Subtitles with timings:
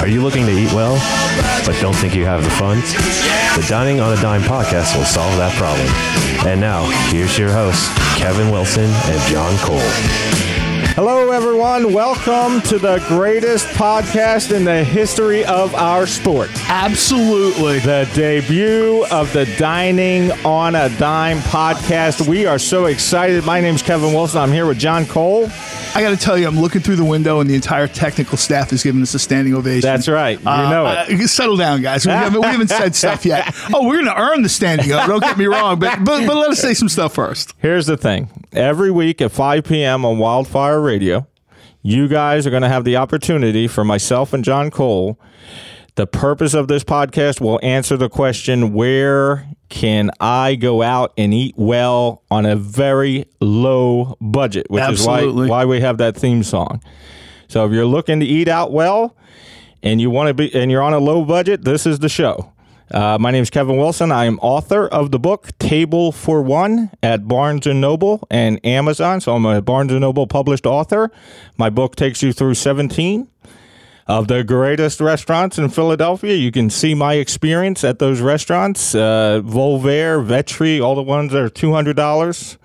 [0.00, 0.94] Are you looking to eat well,
[1.66, 2.92] but don't think you have the funds?
[3.56, 5.88] The Dining on a Dime podcast will solve that problem.
[6.46, 9.80] And now, here's your hosts, Kevin Wilson and John Cole.
[10.94, 11.92] Hello, everyone.
[11.92, 16.50] Welcome to the greatest podcast in the history of our sport.
[16.68, 17.80] Absolutely.
[17.80, 22.28] The debut of the Dining on a Dime podcast.
[22.28, 23.44] We are so excited.
[23.44, 24.40] My name's Kevin Wilson.
[24.40, 25.48] I'm here with John Cole.
[25.96, 28.70] I got to tell you, I'm looking through the window, and the entire technical staff
[28.70, 29.80] is giving us a standing ovation.
[29.80, 30.38] That's right.
[30.38, 31.20] You know it.
[31.20, 32.04] Uh, settle down, guys.
[32.04, 33.54] We haven't, we haven't said stuff yet.
[33.72, 35.06] Oh, we're going to earn the standing O.
[35.06, 37.52] Don't get me wrong, but, but but let us say some stuff first.
[37.58, 40.04] Here's the thing every week at 5 p.m.
[40.04, 41.25] on Wildfire Radio,
[41.86, 45.20] you guys are going to have the opportunity for myself and John Cole.
[45.94, 51.32] The purpose of this podcast will answer the question where can I go out and
[51.32, 55.44] eat well on a very low budget, which Absolutely.
[55.44, 56.82] is why, why we have that theme song.
[57.46, 59.16] So if you're looking to eat out well
[59.84, 62.52] and you want to be and you're on a low budget, this is the show.
[62.90, 64.12] Uh, my name is Kevin Wilson.
[64.12, 69.20] I am author of the book Table for One at Barnes and Noble and Amazon.
[69.20, 71.10] So I'm a Barnes and Noble published author.
[71.56, 73.26] My book takes you through 17
[74.06, 76.34] of the greatest restaurants in Philadelphia.
[76.34, 81.48] You can see my experience at those restaurants: uh, Vetri, all the ones that are
[81.48, 82.56] two hundred dollars.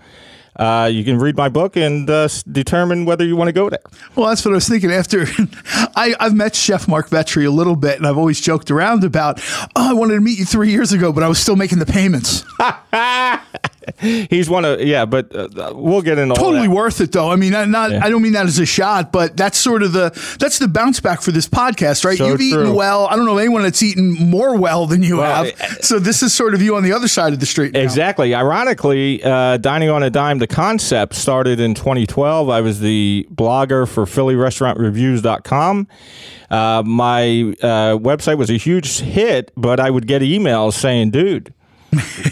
[0.56, 3.82] Uh, you can read my book and uh, determine whether you want to go there.
[4.16, 4.92] Well, that's what I was thinking.
[4.92, 5.22] After
[5.96, 9.40] I, I've met Chef Marc Vetri a little bit, and I've always joked around about,
[9.76, 11.86] oh, I wanted to meet you three years ago, but I was still making the
[11.86, 12.44] payments.
[14.00, 17.30] He's one of yeah, but uh, we'll get into all totally worth it though.
[17.32, 19.94] I mean, not, not I don't mean that as a shot, but that's sort of
[19.94, 22.18] the that's the bounce back for this podcast, right?
[22.18, 23.08] So You've eaten well.
[23.08, 25.54] I don't know anyone that's eaten more well than you Well, have.
[25.59, 27.74] eh, so this is sort of you on the other side of the street.
[27.74, 27.80] now.
[27.80, 28.34] Exactly.
[28.36, 32.50] Ironically, uh, Dining on a Dime, the concept started in 2012.
[32.50, 35.88] I was the blogger for PhillyRestaurantReviews.com.
[36.50, 37.24] Uh, my
[37.62, 41.54] uh, website was a huge hit, but I would get emails saying, dude,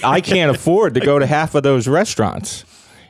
[0.04, 2.66] I can't afford to go to half of those restaurants.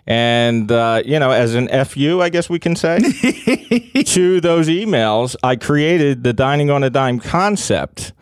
[0.08, 2.98] And, uh, you know, as an FU, I guess we can say,
[4.06, 8.14] to those emails, I created the Dining on a Dime concept,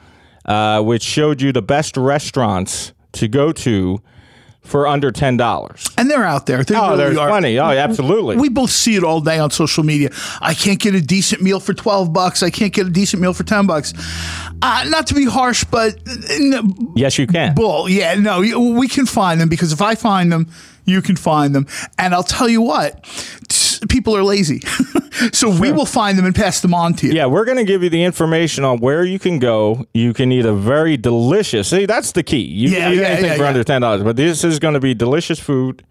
[0.46, 4.02] uh, which showed you the best restaurants to go to
[4.68, 5.94] for under $10.
[5.98, 6.64] and they're out there.
[6.64, 7.30] They Oh, really there's are.
[7.30, 7.58] plenty.
[7.60, 8.36] Oh, absolutely.
[8.38, 10.10] We both see it all day on social media.
[10.42, 12.44] I can't get a decent meal for twelve bucks.
[12.44, 13.94] I can't get a decent meal for ten bucks.
[14.62, 15.96] Uh, not to be harsh, but
[16.96, 17.56] yes, you can.
[17.56, 17.88] bull.
[17.90, 20.48] Yeah, no, we can find them because if I find them,
[20.86, 21.68] you can find them.
[21.98, 23.04] And I'll tell you what,
[23.90, 24.60] people are lazy,
[25.34, 27.14] so we will find them and pass them on to you.
[27.14, 29.86] Yeah, we're going to give you the information on where you can go.
[29.94, 31.70] You can eat a very delicious.
[31.70, 32.42] See, that's the key.
[32.42, 34.74] You Yeah, can eat yeah, anything yeah, for under ten dollars, but this is going
[34.74, 35.84] to be delicious food.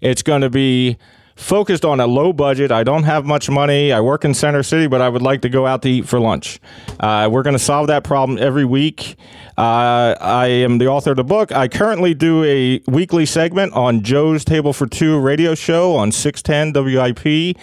[0.00, 0.96] It's going to be
[1.40, 2.70] focused on a low budget.
[2.70, 3.92] I don't have much money.
[3.92, 6.20] I work in Center City, but I would like to go out to eat for
[6.20, 6.60] lunch.
[7.00, 9.16] Uh, we're going to solve that problem every week.
[9.56, 11.50] Uh, I am the author of the book.
[11.50, 16.84] I currently do a weekly segment on Joe's Table for Two radio show on 610
[16.84, 17.56] WIP.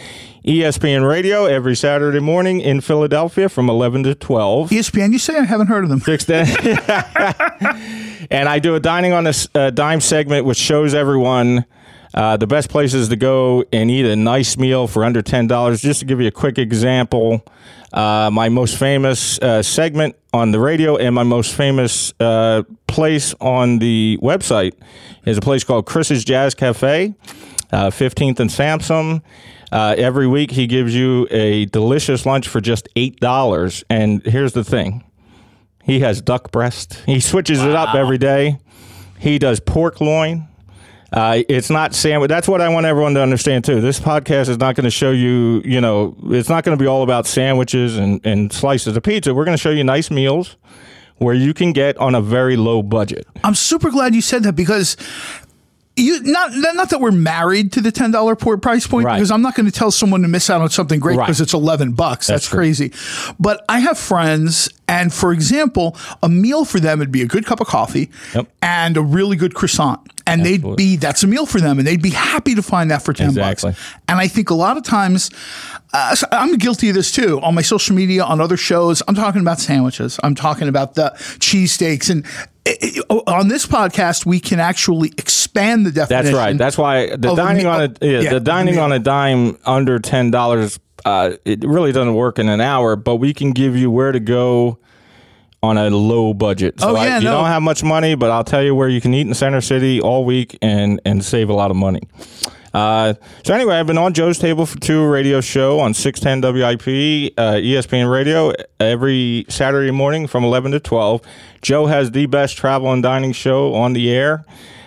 [0.46, 4.70] ESPN Radio every Saturday morning in Philadelphia from 11 to 12.
[4.70, 6.00] ESPN, you say I haven't heard of them.
[6.00, 6.48] Six ten.
[8.32, 11.66] and I do a dining on a uh, dime segment, which shows everyone
[12.14, 15.82] uh, the best places to go and eat a nice meal for under ten dollars.
[15.82, 17.46] Just to give you a quick example,
[17.94, 23.34] uh, my most famous uh, segment on the radio and my most famous uh, place
[23.40, 24.74] on the website
[25.26, 27.14] is a place called Chris's Jazz Cafe,
[27.72, 29.22] uh, 15th and Sansom.
[29.72, 33.84] Uh, every week, he gives you a delicious lunch for just eight dollars.
[33.90, 35.04] And here's the thing:
[35.84, 37.02] he has duck breast.
[37.06, 38.60] He switches it up every day.
[39.20, 40.48] He does pork loin.
[41.12, 42.30] Uh, it's not sandwich.
[42.30, 43.80] That's what I want everyone to understand too.
[43.80, 46.88] This podcast is not going to show you, you know, it's not going to be
[46.88, 49.34] all about sandwiches and, and slices of pizza.
[49.34, 50.58] We're going to show you nice meals
[51.18, 53.26] where you can get on a very low budget.
[53.44, 54.98] I'm super glad you said that because
[55.98, 59.16] you not not that we're married to the ten dollar port price point Right.
[59.16, 61.26] because I'm not going to tell someone to miss out on something great Right.
[61.26, 62.28] because it's eleven bucks.
[62.28, 62.60] That's, That's true.
[62.60, 62.92] crazy.
[63.40, 67.46] But I have friends, and for example, a meal for them would be a good
[67.46, 68.48] cup of coffee Yep.
[68.62, 70.00] and a really good croissant.
[70.26, 73.02] And they'd be that's a meal for them, and they'd be happy to find that
[73.02, 73.72] for ten Exactly.
[73.72, 73.82] bucks.
[74.10, 75.30] And I think a lot of times,
[75.94, 77.40] uh, I'm guilty of this too.
[77.42, 80.20] On my social media, on other shows, I'm talking about sandwiches.
[80.24, 82.26] I'm talking about the cheesesteaks, and
[83.28, 86.26] on this podcast, we can actually expand the definition.
[86.26, 86.58] That's right.
[86.58, 90.00] That's why the a dining on a yeah, yeah, the dining on a dime under
[90.00, 90.80] ten dollars.
[91.06, 94.20] Uh, it really doesn't work in an hour, but we can give you where to
[94.20, 94.80] go
[95.64, 96.80] on a low budget.
[96.80, 97.32] So Oh, I- yeah, you no.
[97.38, 100.02] don't have much money, but I'll tell you where you can eat in Center City
[100.02, 102.02] all week and and save a lot of money.
[102.78, 107.34] Uh, so anyway, I've been on Joe's Table for Two radio show on 610 WIP,
[107.36, 111.22] uh, ESPN Radio every Saturday morning from 11 to 12.
[111.64, 114.46] Joe has the best travel and dining show on the air.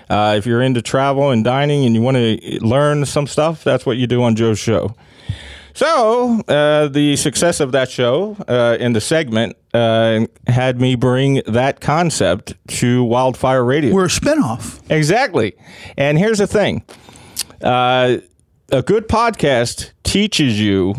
[0.08, 3.84] Uh, if you're into travel and dining and you want to learn some stuff, that's
[3.84, 4.94] what you do on Joe's show.
[5.74, 11.42] So uh, the success of that show uh, in the segment uh, had me bring
[11.48, 13.92] that concept to Wildfire Radio.
[13.92, 14.80] We're a spinoff.
[14.90, 15.54] Exactly.
[15.96, 16.84] And here's the thing
[17.62, 18.18] uh,
[18.72, 20.94] a good podcast teaches you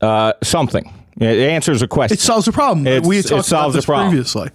[0.00, 2.14] uh, something, it answers a question.
[2.14, 2.86] It solves a problem.
[2.86, 4.08] It's- we it solves a problem.
[4.10, 4.50] previously.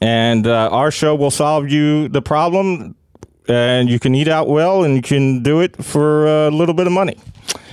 [0.00, 2.96] and uh, our show will solve you the problem.
[3.46, 6.86] And you can eat out well, and you can do it for a little bit
[6.86, 7.18] of money.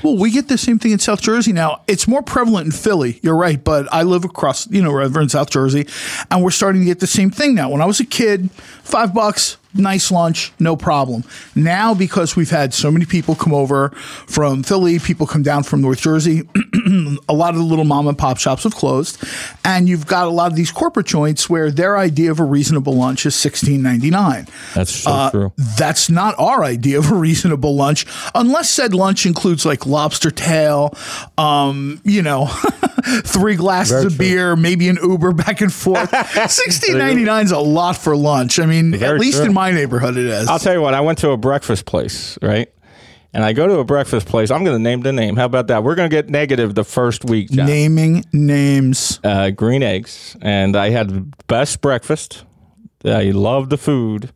[0.04, 1.82] Well, we get the same thing in South Jersey now.
[1.88, 3.22] It's more prevalent in Philly.
[3.24, 5.88] You're right, but I live across, you know, over in South Jersey,
[6.30, 7.70] and we're starting to get the same thing now.
[7.70, 8.52] When I was a kid,
[8.84, 11.24] five bucks, nice lunch, no problem.
[11.56, 13.90] Now, because we've had so many people come over
[14.28, 16.48] from Philly, people come down from North Jersey,
[17.30, 19.24] a lot of the little mom and pop shops have closed,
[19.64, 22.94] and you've got a lot of these corporate joints where their idea of a reasonable
[22.96, 24.48] lunch is sixteen ninety nine.
[24.74, 25.54] That's so Uh, true.
[25.78, 30.96] That's not our idea of a reasonable lunch, unless said lunch includes like lobster tail,
[31.38, 32.48] um, you know,
[33.24, 34.26] three glasses Very of true.
[34.26, 36.10] beer, maybe an Uber back and forth.
[36.52, 38.60] Sixteen ninety nine is a lot for lunch.
[38.60, 39.48] I mean, Very at least true.
[39.48, 40.48] in my neighborhood, it is.
[40.48, 42.68] I'll tell you what, I went to a breakfast place, right?
[43.34, 44.50] And I go to a breakfast place.
[44.50, 45.36] I'm going to name the name.
[45.38, 45.84] How about that?
[45.84, 47.68] We're going to get negative the first week, John.
[47.68, 49.20] Naming names.
[49.24, 52.44] uh, green eggs, and I had the best breakfast.
[53.06, 54.34] I loved the food.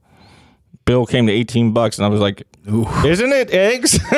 [0.85, 3.99] Bill came to 18 bucks, and I was like, isn't it eggs?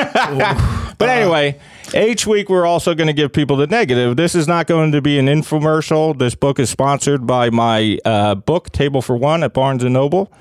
[0.98, 1.57] but anyway,
[1.95, 4.15] each week we're also going to give people the negative.
[4.18, 6.18] This is not going to be an infomercial.
[6.18, 10.31] This book is sponsored by my uh, book, Table for One, at Barnes & Noble.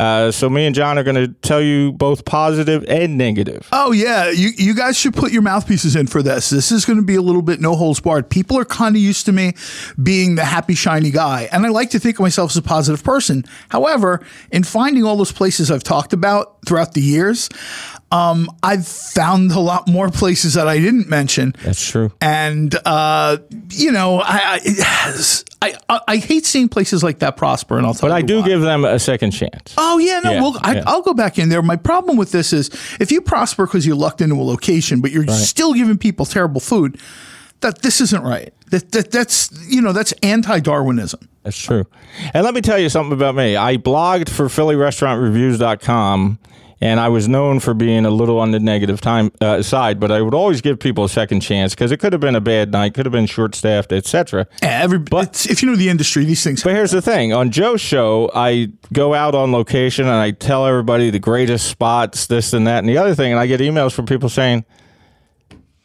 [0.00, 3.68] Uh, so me and John are going to tell you both positive and negative.
[3.70, 6.48] Oh yeah, you you guys should put your mouthpieces in for this.
[6.48, 8.30] This is going to be a little bit no holds barred.
[8.30, 9.52] People are kind of used to me
[10.02, 13.04] being the happy shiny guy, and I like to think of myself as a positive
[13.04, 13.44] person.
[13.68, 17.50] However, in finding all those places I've talked about throughout the years,
[18.10, 21.54] um, I've found a lot more places that I didn't mention.
[21.62, 22.10] That's true.
[22.22, 23.36] And uh,
[23.68, 25.10] you know, I I,
[25.62, 25.74] I
[26.08, 28.48] I hate seeing places like that prosper, and I'll tell But I do why.
[28.48, 29.74] give them a second chance.
[29.76, 30.30] Oh yeah, no.
[30.32, 30.84] Yeah, well, I, yeah.
[30.86, 31.60] I'll go back in there.
[31.62, 35.10] My problem with this is if you prosper because you lucked into a location, but
[35.10, 36.98] you're still giving people terrible food,
[37.60, 38.54] that this isn't right.
[38.70, 41.28] That, that that's you know that's anti-Darwinism.
[41.42, 41.84] That's true.
[42.32, 43.56] And let me tell you something about me.
[43.56, 46.38] I blogged for PhillyRestaurantReviews.com,
[46.82, 50.10] and I was known for being a little on the negative time uh, side, but
[50.10, 52.72] I would always give people a second chance because it could have been a bad
[52.72, 54.46] night, could have been short staffed, etc.
[54.62, 56.62] Every it's, if you know the industry, these things.
[56.62, 60.66] But here's the thing: on Joe's show, I go out on location and I tell
[60.66, 63.92] everybody the greatest spots, this and that, and the other thing, and I get emails
[63.92, 64.64] from people saying.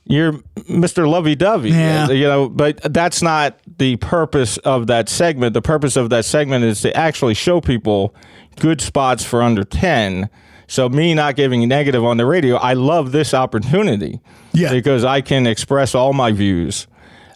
[0.07, 0.33] You're
[0.69, 1.09] Mr.
[1.09, 2.11] Lovey Dovey, Yeah.
[2.11, 5.55] you know, but that's not the purpose of that segment.
[5.55, 8.13] The purpose of that segment is to actually show people
[8.59, 10.29] good spots for under 10.
[10.67, 14.19] So, me not giving negative on the radio, I love this opportunity
[14.53, 14.71] Yeah.
[14.71, 16.87] because I can express all my views,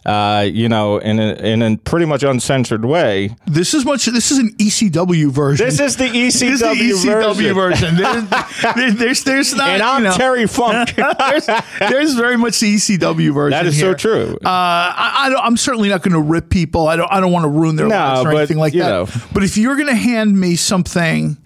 [0.04, 3.36] uh, you know, in a, in a pretty much uncensored way.
[3.46, 4.06] This is much.
[4.06, 5.66] This is an ECW version.
[5.66, 7.54] This is the ECW, This is the ECW version.
[7.54, 7.96] version.
[7.96, 8.28] There's,
[8.74, 9.68] there's, there's, there's not.
[9.68, 10.94] And I'm you know, Terry Funk.
[11.18, 11.46] there's,
[11.78, 13.50] there's very much the ECW version.
[13.58, 13.92] that is here.
[13.92, 14.38] so true.
[14.44, 16.88] Uh, I, I don't, I'm certainly not going to rip people.
[16.88, 17.12] I don't.
[17.12, 18.78] I don't want to ruin their No, lives or but, anything like that.
[18.88, 19.06] know.
[19.32, 21.36] But if you're going to hand me something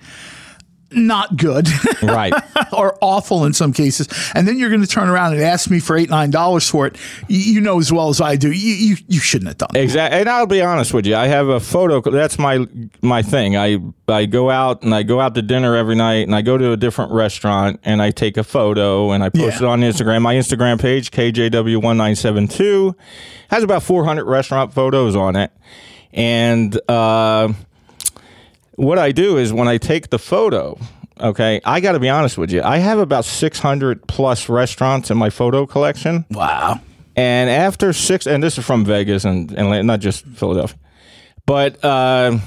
[0.96, 1.68] not good
[2.02, 2.32] right.
[2.72, 5.80] or awful in some cases, and then you're going to turn around and ask me
[5.80, 6.96] for eight nine dollars for it,
[7.28, 9.68] you, know as well as I do, you you, you shouldn't have done.
[9.72, 9.80] that.
[9.80, 11.16] Exactly, and I'll be honest with you.
[11.16, 12.00] I have a photo.
[12.10, 12.66] That's my
[13.02, 13.56] my thing.
[13.56, 16.58] I I go out and I go out to dinner every night, and I go
[16.58, 19.66] to a different restaurant, and I take a photo and I post Yeah.
[19.66, 20.22] it on Instagram.
[20.22, 22.94] My Instagram page KJW1972
[23.48, 25.50] has about 400 restaurant photos on it,
[26.12, 27.52] and uh,
[28.76, 30.78] what I do is when I take the photo.
[31.20, 32.60] Okay, I got to be honest with you.
[32.62, 36.24] I have about 600 plus restaurants in my photo collection.
[36.30, 36.80] Wow.
[37.14, 40.76] And after six, and this is from Vegas and, and not just Philadelphia,
[41.46, 42.38] but uh,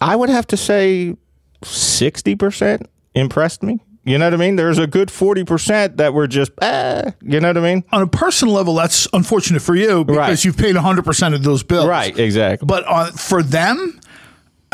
[0.00, 1.16] I would have to say
[1.62, 3.80] 60% impressed me.
[4.06, 4.56] You know what I mean?
[4.56, 7.84] There's a good 40% that were just, ah, you know what I mean?
[7.90, 10.44] On a personal level, that's unfortunate for you because Right.
[10.44, 11.86] you've paid 100 percent of those bills.
[11.86, 12.66] Right, exactly.
[12.66, 13.98] But on, for them,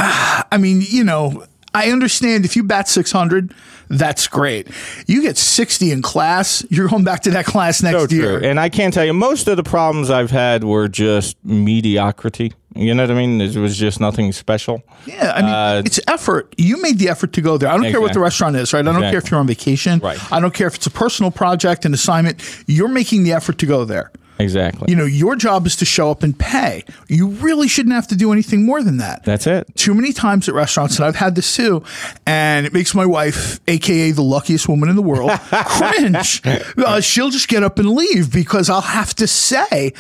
[0.53, 3.55] I mean, you know, I understand if you bat 600,
[3.89, 4.69] that's great.
[5.07, 8.39] You get 60 in class, you're going back to that class next so year.
[8.43, 12.55] And I can't tell you, most of the problems I've had were just mediocrity.
[12.77, 13.41] You know what I mean?
[13.41, 14.83] It was just nothing special.
[15.07, 16.55] Yeah, I mean, Uh, it's effort.
[16.57, 17.69] You made the effort to go there.
[17.69, 18.87] I don't care what the restaurant is, right?
[18.87, 19.99] I don't care if you're on vacation.
[19.99, 20.19] Right.
[20.33, 22.41] I don't care if it's a personal project, an assignment.
[22.67, 24.11] You're making the effort to go there.
[24.39, 24.87] Exactly.
[24.89, 26.85] You know, your job is to show up and pay.
[27.09, 29.23] You really shouldn't have to do anything more than that.
[29.23, 29.69] That's it.
[29.77, 31.83] Too many times at restaurants, and I've had this too,
[32.27, 36.41] and it makes my wife, aka the luckiest woman in the world, cringe.
[36.47, 39.93] Uh, she'll just get up and leave because I'll have to say,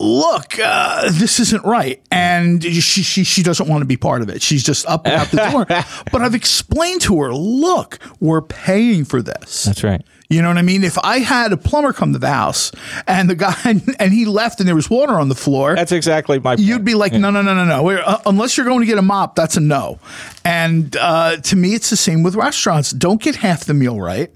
[0.00, 2.02] look, uh, this isn't right.
[2.10, 4.42] And she, she, she doesn't want to be part of it.
[4.42, 5.66] She's just up and out the door.
[6.12, 9.64] but I've explained to her, look, we're paying for this.
[9.64, 10.02] That's right.
[10.30, 10.84] You know what I mean?
[10.84, 12.70] If I had a plumber come to the house
[13.06, 13.54] and the guy,
[13.98, 16.60] and he left and there was water on the floor, That's exactly my point.
[16.60, 17.90] You'd be like, no, no, no, no, no.
[17.90, 19.98] Uh, unless you're going to get a mop, that's a no.
[20.44, 22.92] And uh, to me, it's the same with restaurants.
[22.92, 24.32] Don't get half the meal right.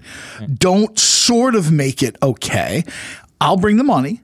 [0.53, 2.83] Don't sort of make it okay.
[3.41, 4.21] I'll bring the money.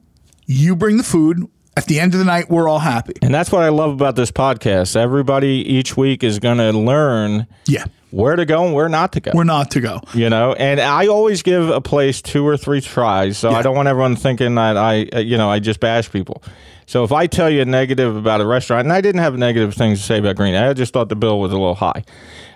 [0.53, 1.47] You bring the food.
[1.77, 3.13] At the end of the night, we're all happy.
[3.21, 4.97] And that's what I love about this podcast.
[4.97, 9.21] Everybody each week is going to learn Yeah, where to go and where not to
[9.21, 9.31] go.
[9.33, 10.01] we're not to go.
[10.13, 13.77] you know, and I always give a place two or three tries, so I don't
[13.77, 16.43] want everyone thinking that I, uh, you know, I just bash people.
[16.87, 19.73] So if I tell you a negative about a restaurant, and I didn't have negative
[19.73, 22.03] things to say about Green, I just thought the bill was a little high.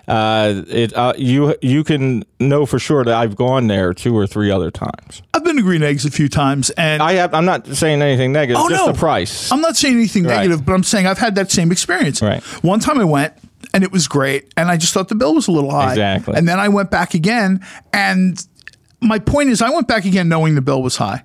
[0.08, 4.26] Uh, it uh, you you can know for sure that I've gone there two or
[4.26, 5.22] three other times.
[5.34, 7.34] I've been to Green Eggs a few times, and I have.
[7.34, 8.62] I'm not saying anything negative.
[8.64, 8.92] Oh, just no.
[8.92, 9.50] the price.
[9.50, 10.36] I'm not saying anything Right.
[10.36, 12.22] negative, but I'm saying I've had that same experience.
[12.22, 12.42] Right.
[12.62, 13.34] One time I went
[13.74, 15.90] and it was great, and I just thought the bill was a little high.
[15.90, 16.34] Exactly.
[16.36, 18.40] And then I went back again, and
[19.00, 21.24] my point is, I went back again knowing the bill was high.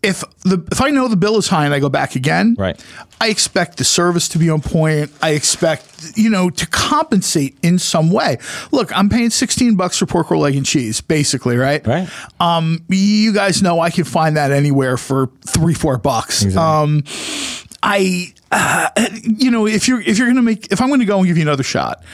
[0.00, 2.80] If the if I know the bill is high and I go back again, Right.
[3.20, 5.10] I expect the service to be on point.
[5.20, 8.38] I expect you know to compensate in some way.
[8.70, 11.84] Look, I'm paying 16 bucks for pork roll, egg, and cheese, basically, right?
[11.84, 12.08] Right.
[12.38, 16.54] Um, you guys know I can find that anywhere for three, four bucks.
[16.56, 17.02] Um,
[17.82, 18.90] I, uh,
[19.22, 21.42] you know, if you're if you're gonna make if I'm gonna go and give you
[21.42, 22.04] another shot,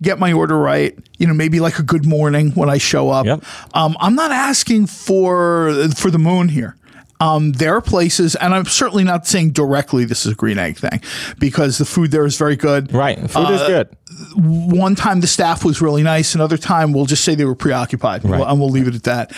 [0.00, 0.96] get my order right.
[1.18, 3.26] You know, maybe like a good morning when I show up.
[3.26, 3.44] Yep.
[3.74, 6.76] Um, I'm not asking for for the moon here.
[7.20, 10.78] Um, there are places, and I'm certainly not saying directly this is a green egg
[10.78, 11.02] thing,
[11.38, 12.92] because the food there is very good.
[12.94, 13.18] right.
[13.30, 13.88] Food Uh, is good.
[14.36, 18.24] One time the staff was really nice, another time we'll just say they were preoccupied,
[18.24, 18.42] Right.
[18.46, 19.32] and we'll leave it at that.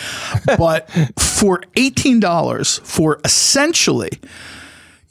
[0.57, 4.11] but for eighteen dollars for essentially,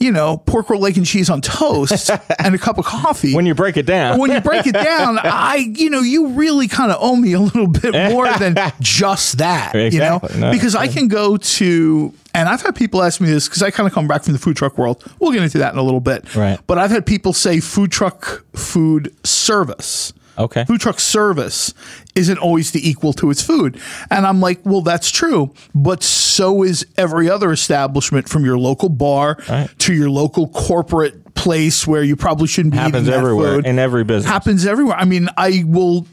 [0.03, 3.35] you know, pork roll, egg, and cheese on toast and a cup of coffee.
[3.35, 4.19] When you break it down.
[4.19, 7.41] when you break it down, I, you know, you really kind of owe me a
[7.41, 12.49] little bit more than just that, you know, No, because I can go to, and
[12.49, 14.57] I've had people ask me this because I kind of come back from the food
[14.57, 15.05] truck world.
[15.21, 16.35] We'll get into that in a little bit.
[16.35, 16.59] Right.
[16.67, 20.13] But I've had people say food truck food service.
[20.39, 20.65] Okay.
[20.65, 21.75] Food truck service
[22.15, 23.81] isn't always the equal to its food.
[24.11, 25.53] And I'm like, well, that's true.
[25.75, 29.69] But so is every other establishment from your local bar Right.
[29.81, 33.79] to your local corporate place where you probably shouldn't be Happens eating everywhere, food in
[33.79, 34.31] every business.
[34.31, 34.97] happens everywhere.
[34.97, 36.07] I mean, I will.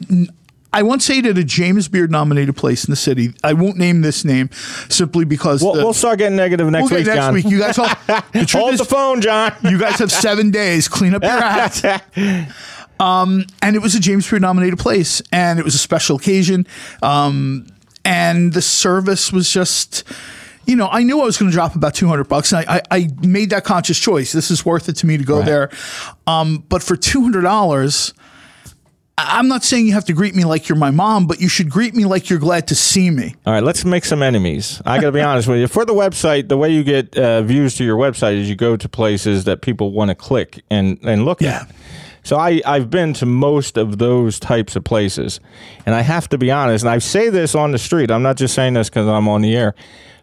[0.72, 3.34] I once ate at a James Beard nominated place in the city.
[3.42, 4.50] I won't name this name
[4.88, 7.34] simply because We'll, the, we'll start getting negative next we'll week, next John.
[7.34, 7.44] week.
[7.46, 9.52] You guys all the Hold is, the phone, John.
[9.64, 10.86] you guys have seven days.
[10.86, 11.84] Clean up your act.
[13.00, 16.66] Um, and it was a James Beard nominated place, and it was a special occasion.
[17.02, 17.66] Um,
[18.04, 20.04] and the service was just.
[20.66, 22.76] You know, I knew I was going to drop about two hundred bucks, and I,
[22.76, 24.30] I, I made that conscious choice.
[24.30, 25.46] This is worth it to me to go Right.
[25.46, 25.70] there.
[26.28, 28.14] Um, but for two hundred dollars,
[29.28, 31.70] I'm not saying you have to greet me like you're my mom, but you should
[31.70, 33.34] greet me like you're glad to see me.
[33.46, 34.80] All right, let's make some enemies.
[34.86, 35.66] I got to be honest with you.
[35.66, 38.76] For the website, the way you get uh, views to your website is you go
[38.76, 41.62] to places that people want to click and, and look Yeah.
[41.62, 41.74] at.
[42.22, 45.40] So I, I've been to most of those types of places.
[45.86, 48.10] And I have to be honest, and I say this on the street.
[48.10, 49.74] I'm not just saying this because I'm on the air,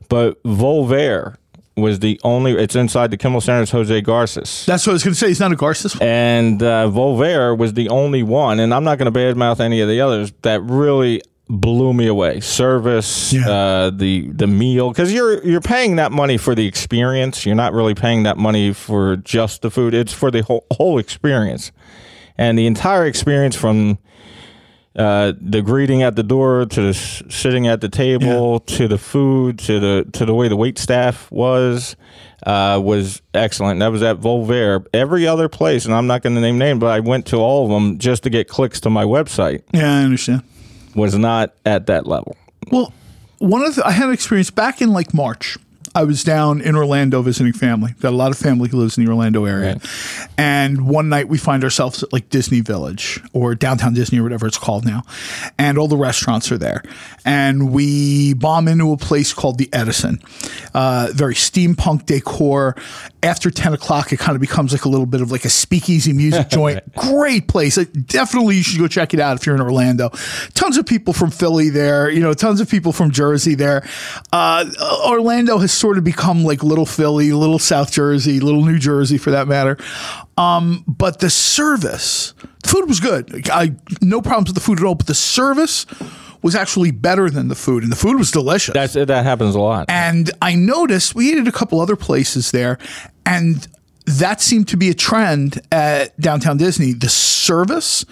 [0.08, 1.36] but Volvér
[1.78, 4.66] was the only, it's inside the Kimmel Center's Jose Garces.
[4.66, 5.28] That's what I was going to say.
[5.28, 5.96] He's not a Garces.
[6.02, 9.88] And uh, Volvér was the only one, and I'm not going to badmouth any of
[9.88, 12.40] the others that really blew me away.
[12.42, 13.50] Service, Yeah.
[13.50, 17.46] uh, the the meal, because you're you're paying that money for the experience.
[17.46, 19.94] You're not really paying that money for just the food.
[19.94, 21.72] It's for the whole whole experience,
[22.38, 23.98] and the entire experience from.
[24.98, 28.98] Uh, the greeting at the door to the s- sitting at the table to the
[28.98, 31.96] food to the to the way the wait staff was
[32.48, 33.80] uh, was excellent.
[33.80, 34.86] That was at Volvér.
[34.94, 37.66] Every other place, and I'm not going to name names, but I went to all
[37.66, 39.62] of them just to get clicks to my website.
[39.72, 40.42] Yeah, I understand.
[40.96, 42.36] Was not at that level.
[42.72, 42.92] Well,
[43.38, 45.58] one of the, I had an experience back in like March.
[45.96, 47.94] I was down in Orlando visiting family.
[48.00, 49.80] Got a lot of family who lives in the Orlando area.
[50.38, 54.48] And one night we find ourselves at like Disney Village or downtown Disney or whatever
[54.48, 55.04] it's called now.
[55.58, 56.84] And all the restaurants are there.
[57.26, 60.22] And we bomb into a place called the Edison.
[60.74, 62.76] Uh, very steampunk decor.
[63.24, 66.14] After 10 o'clock, it kind of becomes like a little bit of like a speakeasy
[66.14, 66.94] music joint.
[66.96, 67.78] Great place.
[67.78, 70.10] Like, definitely you should go check it out if you're in Orlando.
[70.54, 73.88] Tons of people from Philly there, you know, tons of people from Jersey there.
[74.32, 74.66] Uh,
[75.06, 79.32] Orlando has sort of become like little Philly, little South Jersey, little New Jersey for
[79.32, 79.78] that matter.
[80.38, 83.50] Um, but the service, the food was good.
[83.50, 85.86] I no problems with the food at all, but the service
[86.42, 88.74] was actually better than the food, and the food was delicious.
[88.74, 89.86] That's that happens a lot.
[89.90, 92.78] And I noticed we ate at a couple other places there,
[93.26, 93.68] and
[94.06, 96.94] that seemed to be a trend at downtown Disney.
[96.94, 98.06] The service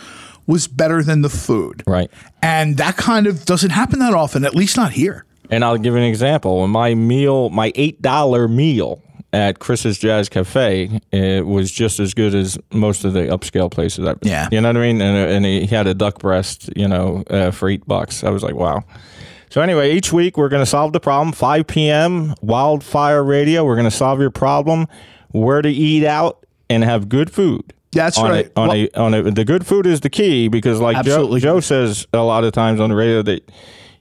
[0.47, 1.83] was better than the food.
[1.87, 2.11] Right.
[2.41, 5.25] And that kind of doesn't happen that often, at least not here.
[5.49, 6.67] And I'll give you an example.
[6.67, 9.01] My meal, my eight dollar meal
[9.33, 14.07] at Chris's Jazz Cafe, it was just as good as most of the upscale places
[14.07, 14.31] I've been.
[14.31, 14.47] Yeah.
[14.51, 15.01] you know what I mean.
[15.01, 18.23] And, and he had a duck breast, you know, uh, for eight bucks.
[18.23, 18.83] I was like, wow.
[19.49, 21.33] So anyway, each week we're going to solve the problem.
[21.33, 22.33] 5 p.m.
[22.41, 23.63] Wildfire Radio.
[23.65, 24.87] We're going to solve your problem.
[25.31, 27.73] Where to eat out and have good food.
[27.91, 28.47] That's on right.
[28.47, 31.37] A, on Well- a on a the good food is the key because like Joe,
[31.39, 33.49] Joe says a lot of times on the radio that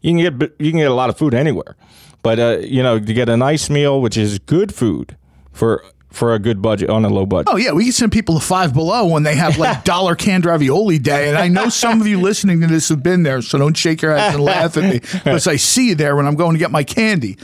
[0.04, 1.76] you can get you can get a lot of food anywhere,
[2.23, 5.16] but uh, you know to get a nice meal which is good food
[5.50, 7.49] for for a good budget on a low budget.
[7.50, 10.44] Oh yeah, we can send people to Five Below when they have like dollar canned
[10.44, 13.56] ravioli day, and I know some of you listening to this have been there, so
[13.58, 16.37] don't shake your heads and laugh at me because I see you there when I'm
[16.37, 17.38] going to get my candy.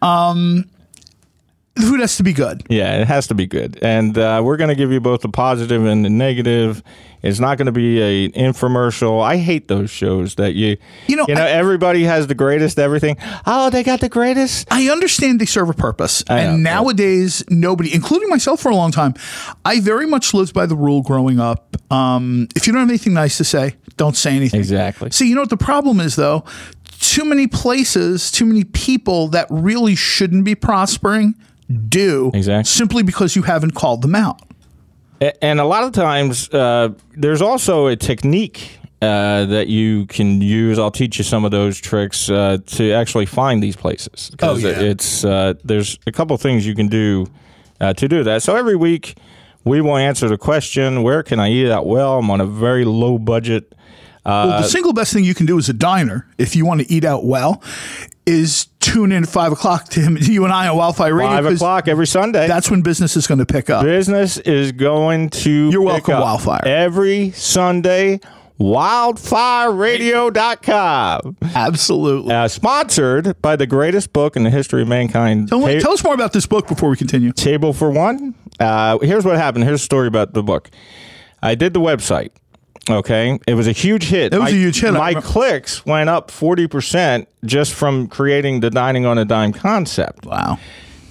[0.00, 0.64] Um,
[1.74, 2.64] the food has to be good.
[2.70, 5.28] Yeah, it has to be good, and uh, we're going to give you both the
[5.28, 6.82] positive and the negative.
[7.22, 9.22] It's not going to be a infomercial.
[9.22, 10.76] I hate those shows that you
[11.08, 13.16] You know, you know I- everybody has the greatest everything.
[13.46, 14.66] Oh, they got the greatest.
[14.70, 18.76] I understand they serve a purpose, I and know, nowadays nobody, including myself for a
[18.76, 19.14] long time,
[19.64, 21.76] I very much lived by the rule growing up.
[21.92, 24.60] Um, if you don't have anything nice to say, don't say anything.
[24.60, 25.10] Exactly.
[25.10, 26.44] See, you know what the problem is though?
[26.98, 31.34] Too many places, too many people that really shouldn't be prospering
[31.88, 32.64] do Exactly.
[32.68, 34.40] simply because you haven't called them out.
[35.42, 40.78] And a lot of times, uh, there's also a technique uh, that you can use.
[40.78, 44.30] I'll teach you some of those tricks uh, to actually find these places.
[44.36, 44.78] 'Cause Oh, yeah.
[44.80, 47.26] it's uh, there's a couple things you can do
[47.80, 48.42] uh, to do that.
[48.42, 49.16] So every week,
[49.64, 52.18] we will answer the question: Where can I eat out well?
[52.18, 53.74] I'm on a very low budget.
[54.24, 56.80] Uh, well, the single best thing you can do as a diner, if you want
[56.80, 57.62] to eat out well,
[58.26, 61.30] is tune in at five o'clock to him, you and I on Wildfire Radio.
[61.30, 62.46] Five o'clock every Sunday.
[62.46, 63.84] That's when business is going to pick up.
[63.84, 65.70] Business is going to.
[65.70, 66.62] You're pick welcome, up Wildfire.
[66.66, 68.20] Every Sunday,
[68.60, 71.36] wildfireradio.com.
[71.54, 72.34] Absolutely.
[72.34, 75.48] Uh, sponsored by the greatest book in the history of mankind.
[75.48, 77.32] Tell, Ta- tell us more about this book before we continue.
[77.32, 78.34] Table for One.
[78.58, 79.64] Uh, here's what happened.
[79.64, 80.70] Here's a story about the book.
[81.42, 82.30] I did the website.
[82.88, 84.32] Okay, it was a huge hit.
[84.32, 88.60] It was My- a huge hit, My clicks went up forty percent just from creating
[88.60, 90.24] the dining on a dime concept.
[90.24, 90.58] Wow.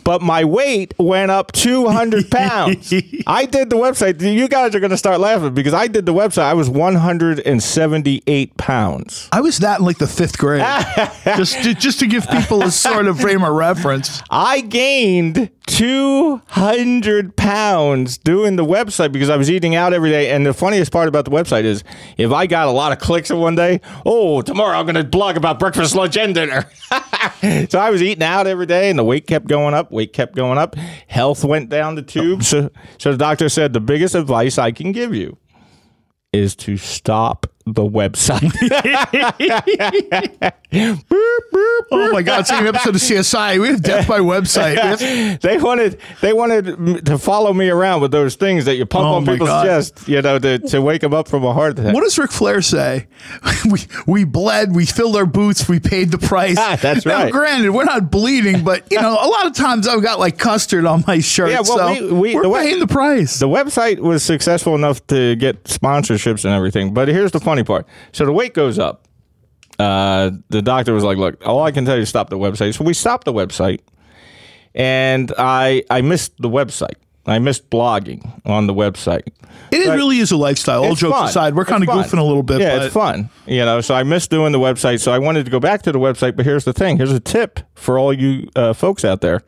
[0.05, 2.93] But my weight went up two hundred pounds.
[3.27, 4.21] I did the website.
[4.21, 6.43] You guys are going to start laughing because I did the website.
[6.43, 9.27] I was one hundred and seventy-eight pounds.
[9.33, 10.61] I was that in like the fifth grade.
[11.25, 14.21] just, to, just to give people a sort of frame of reference.
[14.29, 20.31] I gained 200 pounds doing the website because I was eating out every day.
[20.31, 21.83] And the funniest part about the website is
[22.17, 25.03] if I got a lot of clicks in one day, oh, tomorrow I'm going to
[25.03, 26.69] blog about breakfast, lunch, and dinner.
[27.69, 30.35] so I was eating out every day and the weight kept going up, weight kept
[30.35, 30.75] going up.
[31.07, 32.43] Health went down the oh, tube.
[32.43, 35.37] So, so the doctor said the biggest advice I can give you
[36.31, 38.51] is to stop the website.
[41.91, 42.45] Oh my God!
[42.47, 43.61] Same episode of CSI.
[43.61, 44.77] We have death by website.
[44.77, 49.05] Have- they wanted they wanted to follow me around with those things that you pump
[49.05, 49.65] Oh on my people's God.
[49.65, 51.93] chest, you know, to, to wake them up from a heart attack.
[51.93, 53.07] What does Ric Flair say?
[53.71, 56.55] We we bled, we filled our boots, we paid the price.
[56.55, 57.25] That's right.
[57.25, 57.31] now.
[57.31, 60.85] Granted, we're not bleeding, but you know, a lot of times I've got like custard
[60.85, 61.49] on my shirt.
[61.49, 63.39] Yeah, well, so we- we- are the way- paying the price.
[63.39, 67.87] the website was successful enough to get sponsorships and everything, but here's the funny part:
[68.11, 69.07] so the weight goes up.
[69.79, 72.75] Uh, the doctor was like, "Look, all I can tell you is stop the website."
[72.75, 73.79] So we stopped the website,
[74.73, 76.95] and I I missed the website.
[77.27, 79.27] I missed blogging on the website.
[79.71, 80.83] it is- really is a lifestyle.
[80.85, 81.29] All jokes fun.
[81.29, 82.59] aside, we're kind of goofing a little bit.
[82.61, 83.29] Yeah, but it's fun.
[83.47, 84.99] You know, so I missed doing the website.
[85.01, 86.35] So I wanted to go back to the website.
[86.35, 86.97] But here's the thing.
[86.97, 89.41] Here's a tip for all you uh, folks out there.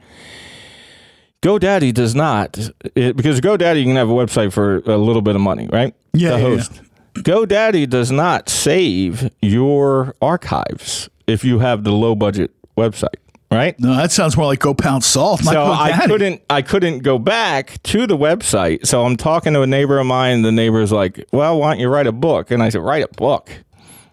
[1.44, 2.58] GoDaddy does not
[2.96, 5.94] it, because GoDaddy you can have a website for a little bit of money, right?
[6.14, 6.82] Yeah, The yeah, host.
[7.24, 13.16] GoDaddy does not save your archives if you have the low budget website.
[13.52, 13.80] right?
[13.80, 15.42] No, that sounds more like go pound salt.
[15.42, 18.86] So I couldn't I couldn't go back to the website.
[18.86, 20.36] So I'm talking to a neighbor of mine.
[20.38, 23.04] And the neighbor's like, "Well, why don't you write a book?" And I said, "Write
[23.04, 23.50] a book."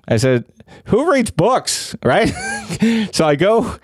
[0.09, 0.45] I said,
[0.87, 2.29] "Who reads books?" Right?
[3.13, 3.77] so I go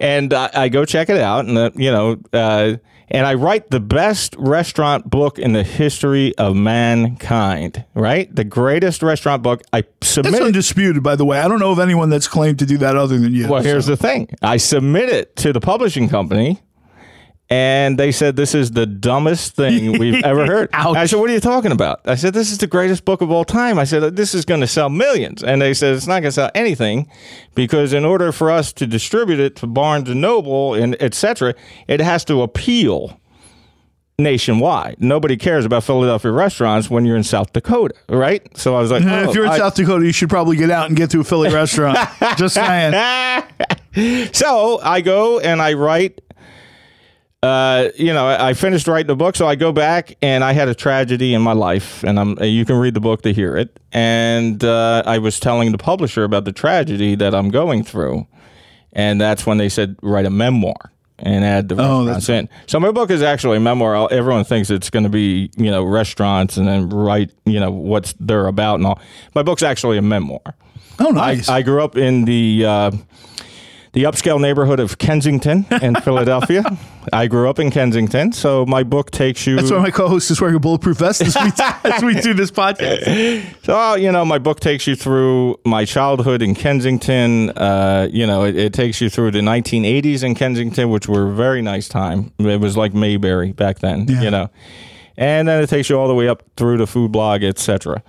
[0.00, 2.76] and uh, I go check it out, and uh, you know, uh,
[3.10, 7.84] and I write the best restaurant book in the history of mankind.
[7.94, 8.34] Right?
[8.34, 9.62] The greatest restaurant book.
[9.72, 10.32] I submit.
[10.32, 11.40] That's undisputed, by the way.
[11.40, 13.48] I don't know of anyone that's claimed to do that other than you.
[13.48, 14.28] Well, here's the thing.
[14.42, 16.60] I submit it to the publishing company,
[17.50, 20.68] and they said this is the dumbest thing we've ever heard.
[20.72, 23.30] I said, "What are you talking about?" I said, "This is the greatest book of
[23.30, 25.42] all time." I said, "This is going to sell millions.
[25.42, 27.08] and they said it's not going to sell anything
[27.54, 31.54] because in order for us to distribute it to Barnes and Noble and etc.,
[31.86, 33.18] it has to appeal."
[34.20, 38.42] Nationwide, nobody cares about Philadelphia restaurants when you're in South Dakota, right?
[38.58, 40.72] So I was like, if oh, you're in I- South Dakota, you should probably get
[40.72, 41.96] out and get to a Philly restaurant.
[42.36, 42.94] Just saying.
[44.32, 46.20] so I go and I write.
[47.42, 50.52] Uh, you know, I I finished writing the book, so I go back and I
[50.52, 52.36] had a tragedy in my life, and I'm.
[52.42, 53.78] You can read the book to hear it.
[53.92, 58.26] And uh, I was telling the publisher about the tragedy that I'm going through,
[58.92, 62.48] and that's when they said write a memoir and add the Oh, restaurants in.
[62.66, 64.08] So my book is actually a memoir.
[64.12, 68.14] Everyone thinks it's going to be you know restaurants and then write you know what's
[68.18, 69.00] they're about and all.
[69.36, 70.56] My book's actually a memoir.
[70.98, 71.48] Oh, I, nice.
[71.48, 72.90] I grew up in the uh,
[73.98, 76.62] the upscale neighborhood of Kensington in Philadelphia.
[77.12, 79.56] I grew up in Kensington, so my book takes you.
[79.56, 81.50] That's why my co-host is wearing a bulletproof vest as we,
[81.90, 83.64] as we do this podcast.
[83.64, 87.50] so you know, my book takes you through my childhood in Kensington.
[87.50, 91.34] Uh, you know, it, it takes you through the 1980s in Kensington, which were a
[91.34, 92.32] very nice time.
[92.38, 94.06] It was like Mayberry back then.
[94.06, 94.22] Yeah.
[94.22, 94.50] You know.
[95.16, 98.04] And then it takes you all the way up through the food blog, etc.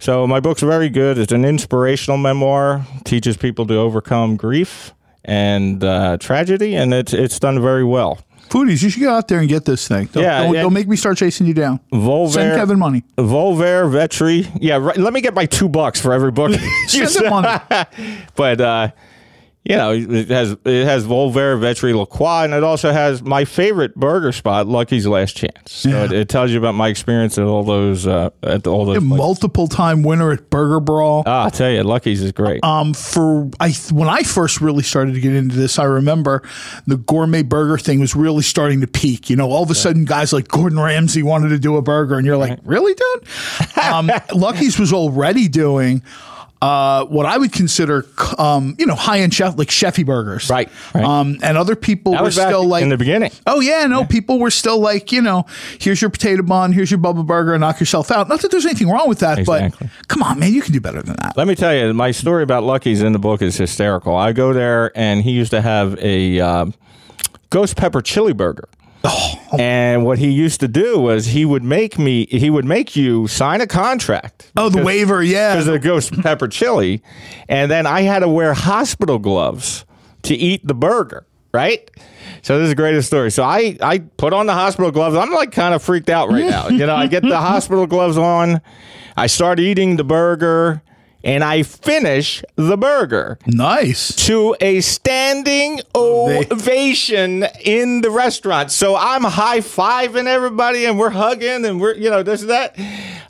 [0.00, 1.16] So my book's very good.
[1.16, 2.84] It's an inspirational memoir.
[3.04, 4.92] Teaches people to overcome grief
[5.24, 8.18] and uh, tragedy, and it's it's done very well.
[8.48, 10.06] Foodies, you should go out there and get this thing.
[10.06, 10.62] Don't, Yeah, don't, yeah.
[10.62, 11.78] don't make me start chasing you down.
[11.92, 13.04] Volver, Send Kevin money.
[13.16, 14.50] Volver, Vetri.
[14.60, 16.58] Yeah, right, let me get my two bucks for every book.
[16.88, 17.60] Send money.
[18.34, 18.88] but uh,
[19.62, 23.44] you know, it has it has Volvér Vetri, La Croix, and it also has my
[23.44, 25.52] favorite burger spot, Lucky's Last Chance.
[25.70, 26.04] So Yeah.
[26.04, 29.02] it, it tells you about my experience at all those uh, at all those.
[29.02, 31.24] Multiple time winner at Burger Brawl.
[31.26, 32.64] Ah, I'll tell you, Lucky's is great.
[32.64, 36.42] um, for I when I first really started to get into this, I remember
[36.86, 39.28] the gourmet burger thing was really starting to peak.
[39.28, 42.16] You know, all of a sudden, guys like Gordon Ramsay wanted to do a burger,
[42.16, 43.78] and you're like, really, dude?
[43.84, 46.02] Um, Lucky's was already doing.
[46.62, 48.04] Uh, what I would consider,
[48.36, 51.02] um, you know, high end chef like chefy burgers, Right, right.
[51.04, 53.30] Um, and other people that were still like in the beginning.
[53.46, 55.46] Oh yeah, no, people were still like, you know,
[55.78, 58.28] here's your potato bun, here's your bubble burger, and knock yourself out.
[58.28, 59.88] Not that there's anything wrong with that, Exactly.
[59.88, 61.34] but come on, man, you can do better than that.
[61.34, 64.14] Let me tell you, my story about Lucky's in the book is hysterical.
[64.14, 66.66] I go there, and he used to have a uh,
[67.48, 68.68] ghost pepper chili burger.
[69.02, 69.34] Oh.
[69.58, 73.26] And what he used to do was he would make me, he would make you
[73.28, 74.50] sign a contract.
[74.56, 75.54] Oh, the waiver, yeah.
[75.54, 77.02] because of the ghost pepper chili,
[77.48, 79.84] and then I had to wear hospital gloves
[80.22, 81.26] to eat the burger.
[81.52, 81.90] Right.
[82.42, 83.30] So this is the greatest story.
[83.32, 85.16] So I I put on the hospital gloves.
[85.16, 86.68] I'm like kind of freaked out right now.
[86.68, 88.60] You know, I get the hospital gloves on.
[89.16, 90.80] I start eating the burger,
[91.22, 94.14] and I finish the burger Nice.
[94.26, 98.72] to a standing oh, ovation in the restaurant.
[98.72, 102.76] So I'm high fiving everybody and we're hugging and we're, you know, this and that.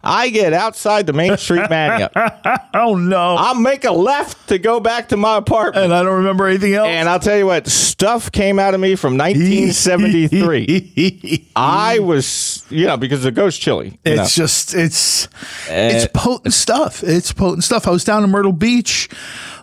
[0.03, 2.11] I get outside the Main Street Manayunk.
[2.73, 3.35] Oh no.
[3.37, 5.87] I'll make a left to go back to my apartment.
[5.87, 6.87] and I don't remember anything else.
[6.89, 11.49] And I'll tell you what, stuff came out of me from 1973.
[11.57, 13.99] I was, you know, because of Ghost Chili.
[14.05, 14.23] you know.
[14.23, 15.25] it's just it's
[15.69, 16.09] it's eh.
[16.15, 17.03] potent stuff.
[17.03, 17.80] It's potent stuff.
[17.87, 19.09] I was down in Myrtle Beach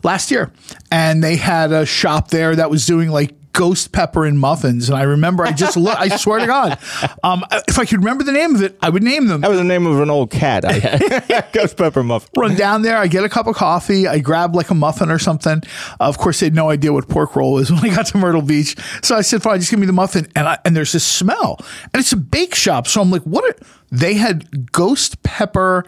[0.03, 0.51] last year,
[0.91, 4.87] and they had a shop there that was doing like ghost pepper and muffins.
[4.87, 5.97] And I remember, I just look.
[5.97, 6.77] I swear to God,
[7.23, 9.41] um, if I could remember the name of it, I would name them.
[9.41, 11.47] that was the name of an old cat I had.
[11.53, 12.29] Ghost Pepper Muffin.
[12.37, 12.97] Run down there.
[12.97, 14.07] I get a cup of coffee.
[14.07, 15.63] I grab like a muffin or something.
[15.99, 18.43] of course, they had no idea what pork roll was when I got to Myrtle
[18.43, 18.75] Beach.
[19.01, 21.57] So I said, "Fine, just give me the muffin." And I, and there's this smell,
[21.93, 22.87] and it's a bake shop.
[22.87, 23.55] So I'm like, "What?" Are,
[23.89, 25.85] they had ghost pepper,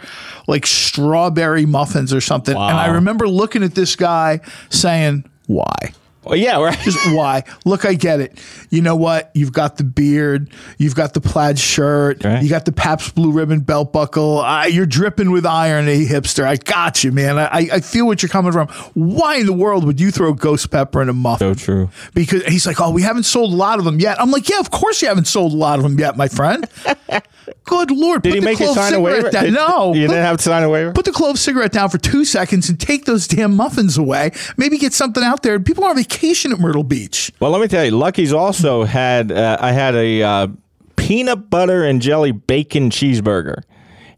[0.48, 2.56] like strawberry muffins or something.
[2.56, 6.78] And I remember looking at this guy saying, "Why?" Well, yeah, right.
[6.80, 7.44] Just why?
[7.66, 8.38] Look, I get it.
[8.70, 9.32] You know what?
[9.34, 10.50] You've got the beard.
[10.78, 12.24] You've got the plaid shirt.
[12.26, 12.44] Right.
[12.44, 14.40] You got the Pabst Blue Ribbon belt buckle.
[14.40, 16.44] Uh, you're dripping with iron, a hipster.
[16.44, 17.40] I got you, man.
[17.40, 18.68] I, I feel what you're coming from.
[18.96, 21.56] Why in the world would you throw ghost pepper in a muffin?
[21.56, 21.90] So true.
[22.14, 24.22] Because he's like, oh, we haven't sold a lot of them yet.
[24.22, 26.68] I'm like, yeah, of course you haven't sold a lot of them yet, my friend.
[27.64, 28.24] Good lord.
[28.24, 29.30] Did he the make you sign a waiver?
[29.30, 29.94] down- no.
[29.94, 30.92] You Put- didn't have to sign a waiver?
[30.92, 34.32] Put the clove cigarette down for two seconds and take those damn muffins away.
[34.58, 35.60] Maybe get something out there.
[35.60, 37.32] People are on vacation at Myrtle Beach.
[37.40, 39.32] Well, let me tell you, Lucky's also had.
[39.32, 40.48] Uh, I had a uh,
[40.96, 43.64] peanut butter and jelly bacon cheeseburger,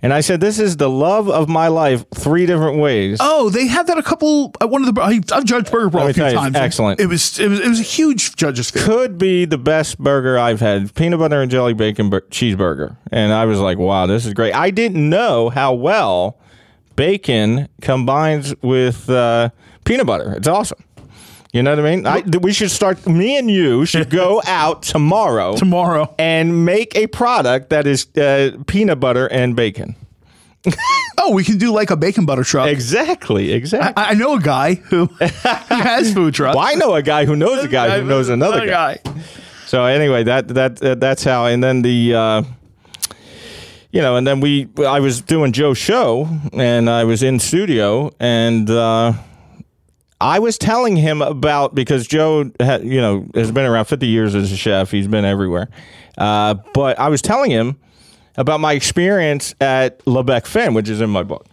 [0.02, 3.18] and I said, "This is the love of my life." Three different ways.
[3.20, 4.54] Oh, they had that a couple.
[4.62, 6.56] At one of the I, I've judged Burger Brawl a few you, times.
[6.56, 7.00] excellent.
[7.00, 8.86] It was it was it was a huge judges favorite.
[8.86, 10.94] Could be the best burger I've had.
[10.96, 14.54] Peanut butter and jelly bacon bur- cheeseburger, and I was like, "Wow, this is great."
[14.54, 16.38] I didn't know how well
[16.96, 19.50] bacon combines with uh,
[19.86, 20.34] peanut butter.
[20.34, 20.84] It's awesome.
[21.54, 22.08] You know what I mean?
[22.08, 23.06] I, we should start.
[23.08, 26.16] Me and you should go out tomorrow tomorrow.
[26.18, 29.96] and make a product that is uh, peanut butter and bacon.
[31.24, 32.68] Oh, we can do like a bacon butter truck.
[32.68, 34.02] Exactly, exactly.
[34.04, 36.56] I, I know a guy who has food truck.
[36.56, 38.98] well, I know a guy who knows a guy who knows another guy.
[39.68, 41.46] So anyway, that that uh, that's how.
[41.46, 42.44] And then the, uh,
[43.92, 48.10] you know, and then we, I was doing Joe's show, and I was in studio,
[48.20, 49.14] and uh,
[50.22, 54.36] I was telling him about because Joe, ha, you know, has been around fifty years
[54.36, 54.92] as a chef.
[54.92, 55.68] He's been everywhere,
[56.18, 57.80] uh, but I was telling him
[58.38, 61.48] about my experience at Le Bec-Fin, which is in my book.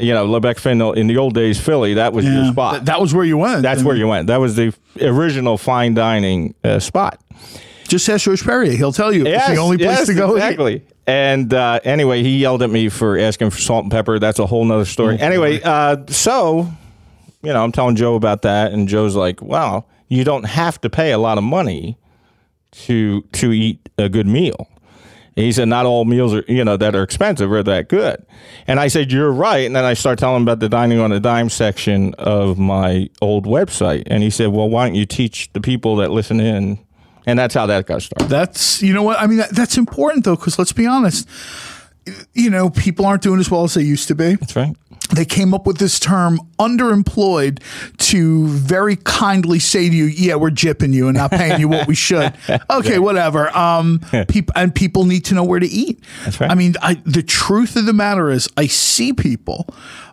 [0.00, 1.94] You know, Le Bec-Fin in the old days, Philly.
[1.94, 2.74] That was your spot.
[2.74, 3.62] th- that was where you went.
[3.62, 4.28] That's where you went.
[4.28, 7.20] That was the original fine dining uh, spot.
[7.86, 8.72] Just ask Georges Perrier.
[8.72, 9.26] He'll tell you.
[9.26, 10.34] it's the only place yes, to go.
[10.34, 10.82] Exactly.
[11.06, 14.18] And uh, anyway, he yelled at me for asking for salt and pepper.
[14.18, 15.18] That's a whole nother story.
[15.20, 16.68] anyway, uh, so
[17.42, 20.90] you know, I'm telling Joe about that, and Joe's like, "Wow, you don't have to
[20.90, 21.98] pay a lot of money
[22.72, 24.68] to to eat a good meal."
[25.36, 28.24] And he said, "Not all meals are you know that are expensive are that good."
[28.66, 31.12] And I said, "You're right." And then I start telling him about the dining on
[31.12, 35.52] a dime section of my old website, and he said, "Well, why don't you teach
[35.52, 36.78] the people that listen in?"
[37.26, 38.28] And that's how that got started.
[38.28, 39.38] That's you know what I mean.
[39.38, 41.28] That, that's important though, because let's be honest.
[42.34, 44.36] You know, people aren't doing as well as they used to be.
[44.36, 44.76] That's right.
[45.14, 47.60] They came up with this term underemployed
[48.06, 51.86] to very kindly say to you, "Yeah, we're jipping you and not paying you what
[51.86, 52.34] we should."
[52.70, 53.54] Okay, whatever.
[53.56, 56.02] Um, people and people need to know where to eat.
[56.24, 56.50] That's right.
[56.50, 59.66] I mean, I, the truth of the matter is, I see people.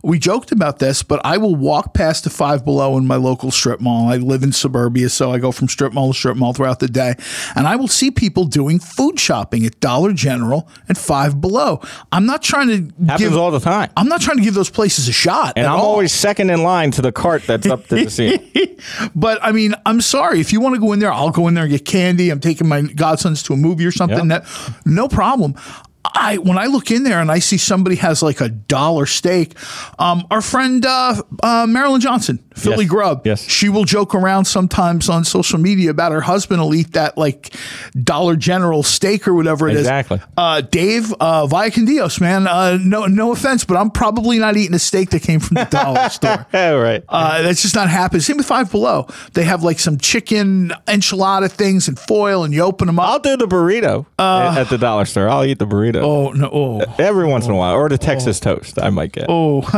[0.04, 3.52] We joked about this, but I will walk past the Five Below in my local
[3.52, 4.10] strip mall.
[4.10, 6.88] I live in suburbia, so I go from strip mall to strip mall throughout the
[6.88, 7.16] day,
[7.56, 11.82] and I will see people doing food shopping at Dollar General and Five Below.
[12.12, 13.92] I'm not trying to Happens give all the time.
[13.96, 15.54] I'm not trying to give those places a shot.
[15.56, 15.86] And I'm all.
[15.86, 18.50] always second in line to the cart that's up to the ceiling.
[19.16, 20.40] But I mean, I'm sorry.
[20.40, 22.30] If you want to go in there, I'll go in there and get candy.
[22.30, 24.30] I'm taking my godsons to a movie or something.
[24.30, 24.40] Yeah.
[24.40, 25.56] That no problem.
[26.06, 29.54] I when I look in there and I see somebody has like a dollar steak,
[30.00, 32.90] um, our friend uh, uh, Marilyn Johnson, Philly Yes.
[32.90, 33.42] Grub, Yes.
[33.44, 37.54] she will joke around sometimes on social media about her husband will eat that like
[38.02, 39.82] Dollar General steak or whatever it is.
[39.82, 40.20] Exactly.
[40.36, 42.48] Uh, Dave, uh, via con Dios, man.
[42.48, 45.66] Uh, no, no offense, but I'm probably not eating a steak that came from the
[45.66, 46.46] dollar store.
[46.54, 47.04] All right.
[47.08, 48.22] Uh, that's just not happening.
[48.22, 49.08] Same with Five Below.
[49.34, 53.08] They have like some chicken enchilada things and foil, and you open them up.
[53.10, 55.30] I'll do the burrito at at the dollar store.
[55.30, 56.50] I'll eat the burrito Oh no!
[56.52, 58.56] Oh, every once in a oh, while, or the Texas oh.
[58.56, 58.82] toast.
[58.82, 59.26] I might get.
[59.30, 59.62] oh.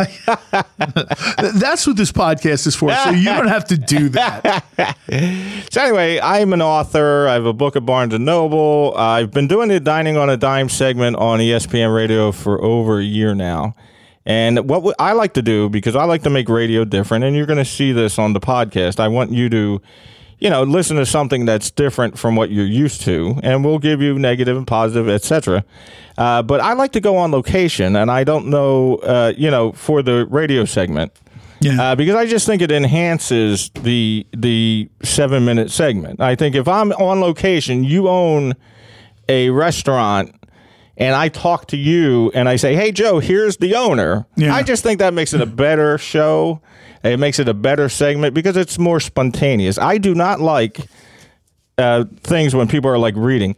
[1.55, 2.93] that's what this podcast is for.
[2.93, 4.65] So you don't have to do that.
[5.71, 7.27] So anyway, I'm an author.
[7.27, 8.93] I have a book at Barnes and Noble.
[8.97, 13.03] I've been doing the Dining on a Dime segment on ESPN Radio for over a
[13.03, 13.75] year now.
[14.25, 17.45] And what I like to do, because I like to make radio different, and you're
[17.45, 19.81] going to see this on the podcast, I want you to,
[20.39, 24.01] you know, listen to something that's different from what you're used to, and we'll give
[24.01, 25.63] you negative and positive, etc.
[26.17, 29.71] Uh, but I like to go on location, and I don't know, uh, you know,
[29.73, 31.11] for the radio segment,
[31.61, 31.81] Yeah.
[31.91, 36.19] uh, because I just think it enhances the the seven minute segment.
[36.21, 38.53] I think if I'm on location, you own
[39.29, 40.35] a restaurant,
[40.97, 44.53] and I talk to you and I say, "Hey, Joe, here's the owner." Yeah.
[44.55, 46.61] I just think that makes it a better show.
[47.03, 49.77] It makes it a better segment because it's more spontaneous.
[49.77, 50.79] I do not like
[51.77, 53.55] uh, things when people are like reading.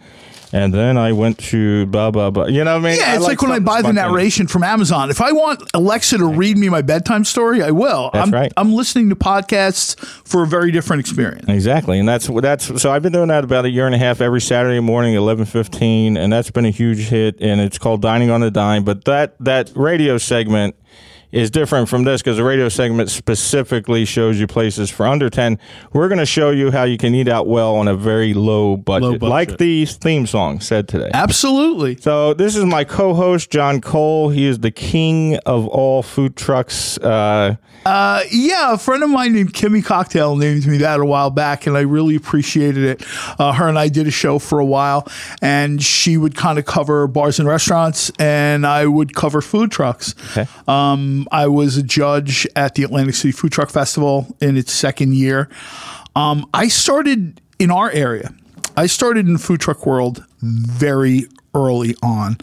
[0.58, 2.48] And then I went to blah blah blah.
[2.48, 3.00] You know what I mean?
[3.00, 5.12] Yeah, it's like, when I buy the narration from Amazon.
[5.12, 8.10] If I want Alexa to read me my bedtime story, I will.
[8.12, 8.52] That's I'm, right.
[8.58, 11.48] I'm listening to podcasts for a very different experience.
[11.48, 14.20] Exactly, and that's that's so I've been doing that about a year and a half
[14.20, 17.40] every Saturday morning, eleven fifteen, and that's been a huge hit.
[17.40, 18.84] And it's called Dining on a Dime.
[18.84, 20.76] But that that radio segment
[21.32, 25.60] is different from this because the radio segment specifically shows you places for under ten.
[25.94, 28.78] We're going to show you how you can eat out well on a very low
[28.78, 29.30] budget, budget.
[29.30, 31.10] like the theme song said today.
[31.14, 31.98] Absolutely.
[31.98, 34.30] So this is my co-host John Cole.
[34.30, 36.98] He is the king of all food trucks.
[37.00, 41.30] Uh, Uh, yeah, a friend of mine named Kimmy Cocktail named me that a while
[41.30, 43.06] back, and I really appreciated it.
[43.40, 45.08] Uh, her and I did a show for a while,
[45.42, 50.16] and she would kind of cover bars and restaurants, and I would cover food trucks.
[50.32, 50.48] Okay.
[50.68, 55.16] Um, I was a judge at the Atlantic City Food Truck Festival in its second
[55.16, 55.50] year.
[56.16, 58.34] Um, I started in our area.
[58.76, 62.38] I started in the food truck world very early on.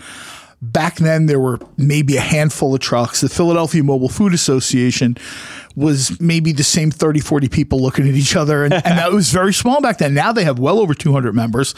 [0.61, 3.20] Back then, there were maybe a handful of trucks.
[3.20, 5.16] The Philadelphia Mobile Food Association
[5.77, 8.64] was maybe the same 30, 40 people looking at each other.
[8.64, 10.14] And, and that was very small back then.
[10.14, 11.75] Now they have well over 200 members.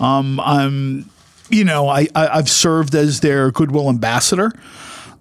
[0.00, 1.10] Um, I'm,
[1.50, 4.52] you know, I, I, I've served as their Goodwill ambassador.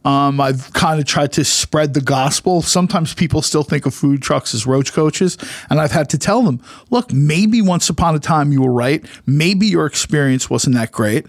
[0.06, 2.62] Um, I've kind of tried to spread the gospel.
[2.62, 5.38] Sometimes people still think of food trucks as roach coaches,
[5.70, 9.04] and I've had to tell them, look, maybe once upon a time you were right.
[9.26, 11.26] Maybe your experience wasn't that great.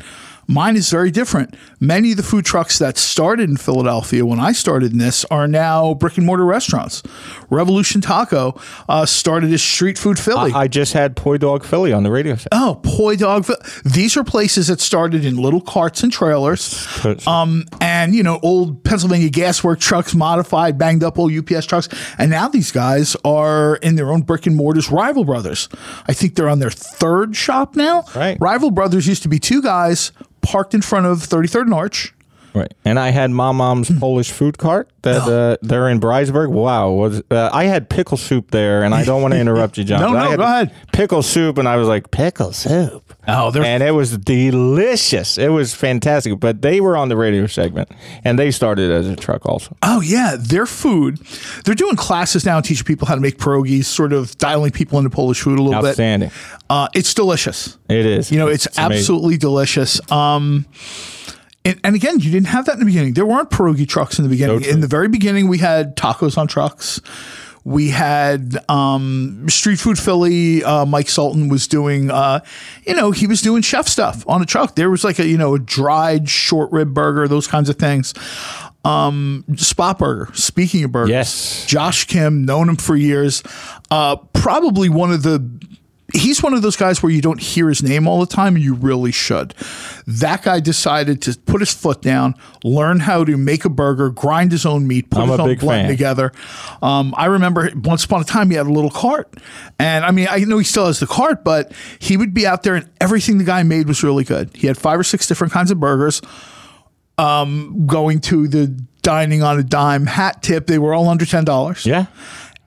[0.50, 1.54] Mine is very different.
[1.78, 5.46] Many of the food trucks that started in Philadelphia when I started in this are
[5.46, 7.02] now brick and mortar restaurants.
[7.50, 8.58] Revolution Taco
[8.88, 10.50] uh, started as street food Philly.
[10.54, 12.48] I just had Poi Dog Philly on the radio set.
[12.50, 13.46] Oh, Poi Dog.
[13.84, 16.86] These are places that started in little carts and trailers.
[17.26, 21.90] Um, and, you know, old Pennsylvania gaswork trucks, modified, banged up old UPS trucks.
[22.16, 25.68] And now these guys are in their own brick and mortars, Rival Brothers.
[26.06, 28.04] I think they're on their third shop now.
[28.16, 28.38] Right.
[28.40, 30.10] Rival Brothers used to be two guys
[30.48, 32.14] parked in front of 33rd and Arch.
[32.58, 32.74] Right.
[32.84, 36.50] And I had Mom Mom's Polish food cart that uh, they're in Bridesburg.
[36.50, 36.90] Wow.
[36.90, 40.00] Was uh, I had pickle soup there, and I don't want to interrupt you, John.
[40.00, 40.74] No, no, go ahead.
[40.92, 43.14] Pickle soup, and I was like, pickle soup.
[43.28, 45.38] Oh, they're And it was delicious.
[45.38, 46.40] It was fantastic.
[46.40, 47.90] But they were on the radio segment,
[48.24, 49.76] and they started as a truck also.
[49.82, 51.18] Oh yeah, their food.
[51.64, 55.10] They're doing classes now teaching people how to make pierogies, sort of dialing people into
[55.10, 56.30] Polish food a little Outstanding.
[56.30, 56.62] bit.
[56.70, 57.78] Uh, it's delicious.
[57.88, 58.32] It is.
[58.32, 58.92] You know, it's, amazing.
[58.92, 60.00] absolutely delicious.
[60.10, 60.66] Um,
[61.64, 63.14] and, and again, you didn't have that in the beginning.
[63.14, 64.64] There weren't pierogi trucks in the beginning.
[64.64, 67.00] in the very beginning, we had tacos on trucks.
[67.64, 70.64] We had um, Street Food Philly.
[70.64, 72.40] Uh, Mike Sultan was doing, uh,
[72.86, 74.74] you know, he was doing chef stuff on a truck.
[74.74, 78.14] There was like a, you know, a dried short rib burger, those kinds of things.
[78.84, 80.32] Um, Spot Burger.
[80.34, 81.66] Speaking of burgers, Yes.
[81.66, 83.42] Josh Kim, known him for years.
[83.90, 85.40] Uh, probably one of the.
[86.14, 88.64] He's one of those guys where you don't hear his name all the time, and
[88.64, 89.52] you really should.
[90.06, 94.50] That guy decided to put his foot down, learn how to make a burger, grind
[94.50, 95.88] his own meat, put I'm his own blend fan.
[95.90, 96.32] together.
[96.80, 99.34] Um, I remember once upon a time he had a little cart,
[99.78, 102.62] and I mean I know he still has the cart, but he would be out
[102.62, 104.56] there, and everything the guy made was really good.
[104.56, 106.22] He had five or six different kinds of burgers
[107.18, 108.68] going to the
[109.02, 110.66] dining on a dime hat tip.
[110.66, 111.84] They were all under ten dollars.
[111.84, 112.06] Yeah.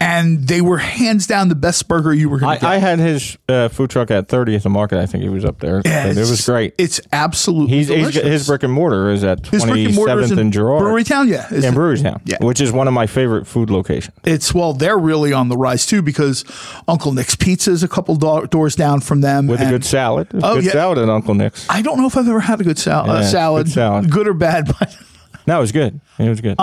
[0.01, 2.69] And they were hands down the best burger you were going I, to get.
[2.69, 4.97] I had his uh, food truck at 30th and Market.
[4.99, 5.81] I think he was up there.
[5.85, 6.73] Yeah, it was great.
[6.77, 10.31] It's absolutely He's, he's his brick and mortar is at His brick and mortar is
[10.31, 10.79] 27th and Girard.
[10.81, 11.27] Brewery Town.
[11.27, 12.37] Yeah, Is in it- Brewerytown, Yeah.
[12.41, 14.17] which is one of my favorite food locations.
[14.23, 16.43] It's well, they're really on the rise too because
[16.87, 20.27] Uncle Nick's Pizza is a couple do- doors down from them With a good salad.
[20.31, 20.71] There's Oh, good yeah.
[20.71, 21.67] salad at Uncle Nick's.
[21.69, 24.09] I don't know if I've ever had a good sal- uh, salad, good salad.
[24.11, 24.97] good or bad, but
[25.45, 25.99] No, it was good.
[26.17, 26.59] It was good.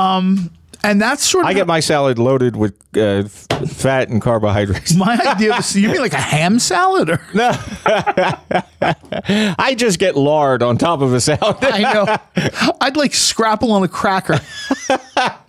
[0.84, 4.94] And that's sort of I get my salad loaded with uh, fat and carbohydrates.
[4.94, 5.56] my idea.
[5.56, 7.10] Of, you mean like a ham salad?
[7.10, 7.50] Or no?
[9.58, 11.56] I just get lard on top of a salad.
[11.62, 12.72] I know.
[12.80, 14.40] I'd like scrapple on a cracker.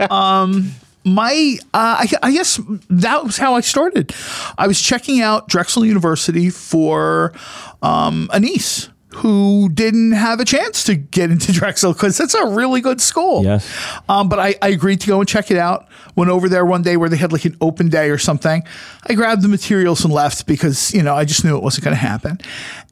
[0.09, 0.71] um,
[1.05, 4.13] my, uh, I, I guess that was how I started.
[4.57, 7.33] I was checking out Drexel University for
[7.81, 12.45] um, a niece who didn't have a chance to get into Drexel because that's a
[12.45, 13.43] really good school.
[13.43, 13.67] Yes.
[14.07, 15.87] Um, but I, I agreed to go and check it out.
[16.15, 18.63] Went over there one day where they had like an open day or something.
[19.07, 21.95] I grabbed the materials and left because, you know, I just knew it wasn't going
[21.95, 22.39] to happen.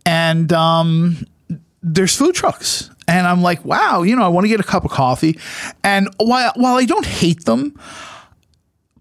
[0.05, 1.25] And, um,
[1.83, 2.89] there's food trucks.
[3.07, 5.39] And I'm like, wow, you know, I want to get a cup of coffee.
[5.83, 7.79] And while, while I don't hate them,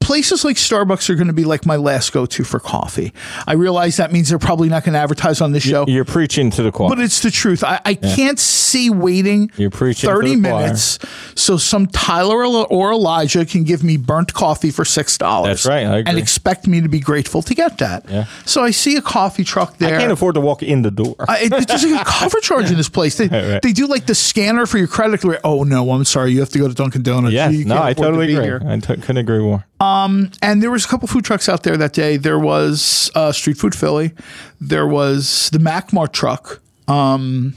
[0.07, 3.12] places like Starbucks are going to be like my last go to for coffee.
[3.45, 5.85] I realize that means they're probably not going to advertise on this show.
[5.88, 6.90] You're preaching to the choir.
[6.90, 7.64] But it's the truth.
[7.64, 10.61] I, I can't see waiting You're preaching 30 the choir.
[10.61, 11.01] minutes
[11.35, 15.45] so some Tyler or Elijah can give me burnt coffee for $6.
[15.45, 16.11] That's right, I agree.
[16.11, 18.09] And expect me to be grateful to get that.
[18.09, 18.27] Yeah.
[18.45, 19.97] So I see a coffee truck there.
[19.97, 21.16] I can't afford to walk in the door.
[21.29, 23.16] I, it, there's like a cover charge in this place.
[23.16, 23.61] They, right.
[23.61, 25.40] they do like the scanner for your credit card.
[25.42, 27.35] Oh no, I'm sorry, you have to go to Dunkin' Donuts.
[27.35, 28.45] You no, I afford to totally agree.
[28.45, 28.62] here.
[28.64, 29.64] I t- couldn't agree more.
[29.79, 29.95] Um,
[30.42, 32.16] And there was a couple food trucks out there that day.
[32.16, 34.12] There was uh, Street Food Philly.
[34.61, 36.61] There was the Macmart truck.
[36.88, 37.54] Um,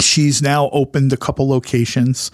[0.00, 2.30] she's now opened a couple locations.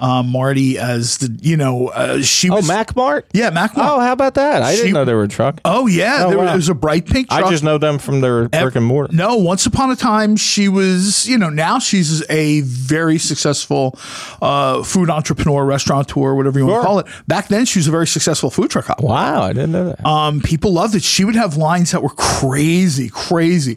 [0.00, 3.26] Uh, Marty, as the you know, uh, she Oh, was Mac Mart?
[3.34, 3.72] Yeah, Macmart.
[3.76, 4.62] Oh, how about that?
[4.62, 5.60] I She- didn't know they were a truck.
[5.64, 6.54] Oh yeah, Oh, there, wow.
[6.56, 7.44] was, a bright pink truck.
[7.44, 9.14] I just know them from their brick and mortar.
[9.14, 13.98] No, once upon a time, she was, you know, now she's a very successful
[14.40, 17.06] uh, food entrepreneur, restaurateur, whatever you want to call it.
[17.28, 19.08] Back then, she was a very successful food truck operator.
[19.12, 20.06] Wow, I didn't know that.
[20.06, 21.02] Um, people loved it.
[21.02, 23.76] She would have lines that were crazy, crazy.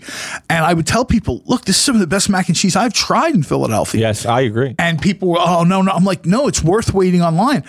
[0.49, 2.75] And I would tell people, look, this is some of the best mac and cheese
[2.75, 3.99] I've tried in Philadelphia.
[4.01, 4.75] yes, I agree.
[4.79, 5.91] And people were, oh, no, no.
[5.91, 7.63] I'm like, like, no, it's worth waiting online.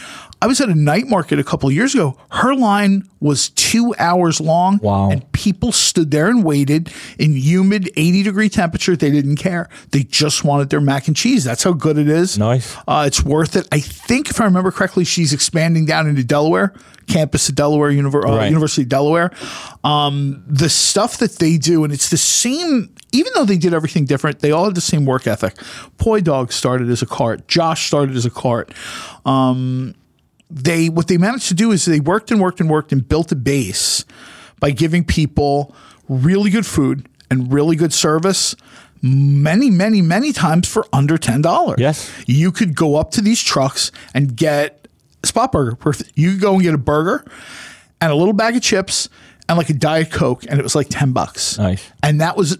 [0.44, 2.18] I was at a night market a couple of years ago.
[2.30, 4.78] Her line was two hours long.
[4.82, 5.08] Wow.
[5.10, 8.94] And people stood there and waited in humid 80 degree temperature.
[8.94, 9.70] They didn't care.
[9.92, 11.44] They just wanted their mac and cheese.
[11.44, 12.36] That's how good it is.
[12.36, 12.76] Nice.
[12.86, 13.66] Uh, it's worth it.
[13.72, 16.74] I think, if I remember correctly, she's expanding down into Delaware,
[17.06, 18.48] campus of Delaware, Univer- uh, Right.
[18.48, 19.30] University of Delaware.
[19.82, 24.04] Um, the stuff that they do, and it's the same, even though they did everything
[24.04, 25.56] different, they all had the same work ethic.
[25.96, 28.74] Poi Dog started as a cart, Josh started as a cart.
[29.24, 29.94] Um,
[30.50, 33.32] they what they managed to do is they worked and worked and worked and built
[33.32, 34.04] a base
[34.60, 35.74] by giving people
[36.08, 38.54] really good food and really good service
[39.02, 42.10] many many many times for under $10 Yes.
[42.26, 44.86] you could go up to these trucks and get
[45.22, 45.76] a spot burger
[46.14, 47.24] you could go and get a burger
[48.00, 49.08] and a little bag of chips
[49.48, 51.90] and like a diet coke and it was like 10 bucks Nice.
[52.02, 52.56] and that was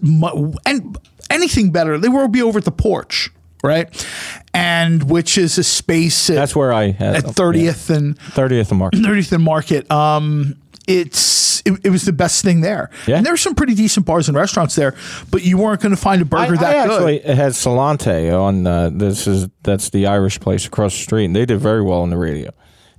[0.65, 0.97] and
[1.29, 3.31] anything better they will be over at the porch
[3.63, 4.07] right
[4.53, 8.77] and which is a space at, That's where I had at 30th and Thirtieth of
[8.77, 8.93] March.
[8.93, 9.91] 30th and Market.
[9.91, 10.55] Um,
[10.87, 12.89] it's it, it was the best thing there.
[13.07, 13.17] Yeah.
[13.17, 14.95] And there were some pretty decent bars and restaurants there,
[15.31, 16.93] but you weren't going to find a burger I, that I good.
[16.93, 18.67] actually had Slainte on.
[18.67, 22.01] Uh, this is that's the Irish place across the street, and they did very well
[22.01, 22.51] on the radio.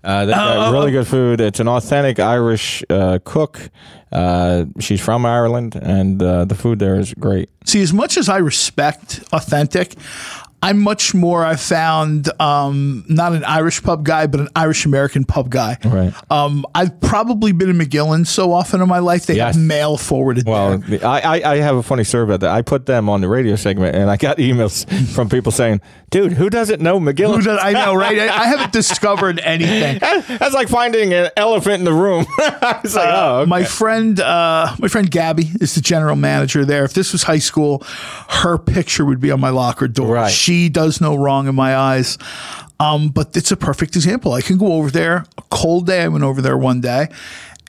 [0.04, 1.40] Uh, they got really good food.
[1.40, 3.70] It's an authentic Irish uh, cook.
[4.12, 7.50] Uh, she's from Ireland, and uh, the food there is great.
[7.64, 9.94] See, as much as I respect authentic,
[10.62, 11.44] I'm much more.
[11.44, 15.76] I found um, not an Irish pub guy, but an Irish American pub guy.
[15.84, 16.12] Right.
[16.30, 19.54] Um, I've probably been in McGillin so often in my life they Yes.
[19.54, 20.82] have mail forwarded Well.
[21.04, 22.50] I, I, I have a funny story about that.
[22.50, 25.80] I put them on the radio segment, and I got emails from people saying,
[26.10, 28.18] "Dude, who doesn't know Who does- I know, right?
[28.18, 29.98] I, I haven't discovered anything.
[30.38, 32.24] That's like finding an elephant in the room.
[32.38, 33.48] I was like, oh, okay.
[33.50, 36.84] My friend, uh, my friend Gabby is the general manager there.
[36.84, 37.82] If this was high school,
[38.28, 40.14] her picture would be on my locker door.
[40.14, 40.30] Right.
[40.32, 42.18] She does no wrong in my eyes.
[42.78, 44.32] Um, but it's a perfect example.
[44.32, 45.24] I can go over there.
[45.38, 46.02] A cold day.
[46.02, 47.08] I went over there one day.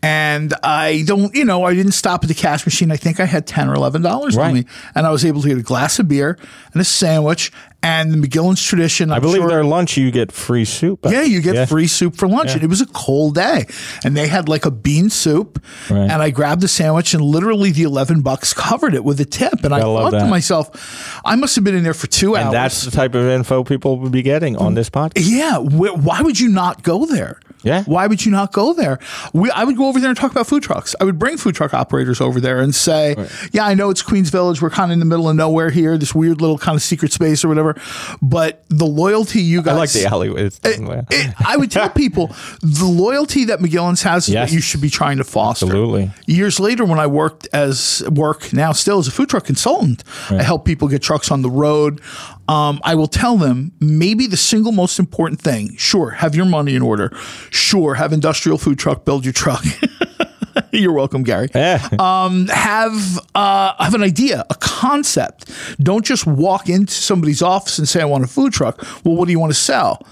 [0.08, 2.92] And I don't, you know, I didn't stop at the cash machine.
[2.92, 4.48] I think I had ten or eleven dollars Right.
[4.48, 6.38] on me, and I was able to get a glass of beer
[6.74, 7.52] and a sandwich.
[7.84, 9.12] And the McGillin's tradition.
[9.12, 11.02] I believe their lunch you get free soup.
[11.08, 11.66] Yeah, you get Yeah.
[11.66, 12.54] free soup for lunch.
[12.56, 13.68] And it was a cold day.
[14.04, 15.64] And they had like a bean soup.
[15.90, 16.10] Right.
[16.10, 19.64] And I grabbed the sandwich and literally the 11 bucks covered it with a tip.
[19.64, 22.54] And I thought to myself, I must have been in there for two And hours.
[22.54, 25.24] that's the type of info people would be getting on this podcast.
[25.30, 25.58] yeah.
[25.60, 27.40] Wh- why would you not go there?
[27.64, 27.84] Yeah.
[27.84, 29.00] Why would you not go there?
[29.34, 30.96] We, I would go over there and talk about food trucks.
[31.02, 33.16] I would bring food truck operators over there and say,
[33.52, 34.62] yeah, I know it's Queens Village.
[34.62, 37.12] We're kind of in the middle of nowhere here, this weird little kind of secret
[37.12, 37.76] space or whatever.
[38.22, 40.60] But the loyalty you guys I like the alleyways.
[40.64, 42.28] it- I would tell people
[42.62, 44.50] the loyalty that McGillin's has is Yes.
[44.50, 45.66] what you should be trying to foster.
[45.66, 46.12] Absolutely.
[46.28, 50.44] Years later, when I worked as work now still as a food truck consultant, I
[50.44, 52.02] help people get trucks on the road.
[52.48, 55.76] Um, I will tell them maybe the single most important thing.
[55.78, 57.12] Sure, have your money in order.
[57.50, 59.64] Sure, have industrial food truck build your truck.
[60.72, 61.88] You're welcome, Gary yeah.
[62.00, 65.52] um, have uh, have an idea, a concept.
[65.80, 69.26] Don't just walk into somebody's office and say, "I want a food truck." Well, what
[69.26, 70.06] do you want to sell?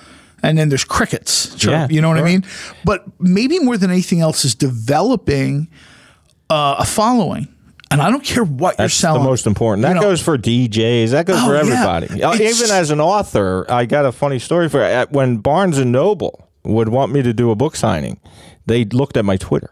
[0.44, 1.60] And then there's crickets.
[1.60, 2.46] Sure, Yeah, you know what I mean.
[2.84, 5.68] But maybe more than anything else is developing
[6.50, 7.48] uh, a following.
[7.92, 9.22] And I don't care what That's you're selling.
[9.24, 9.84] the most important.
[9.84, 11.12] That You know, goes for DJs.
[11.12, 12.22] That goes Oh, for everybody.
[12.24, 15.78] Uh, It's- Even as an author, I got a funny story for at- when Barnes
[15.78, 18.18] and Noble would want me to do a book signing.
[18.66, 19.70] They looked at my Twitter.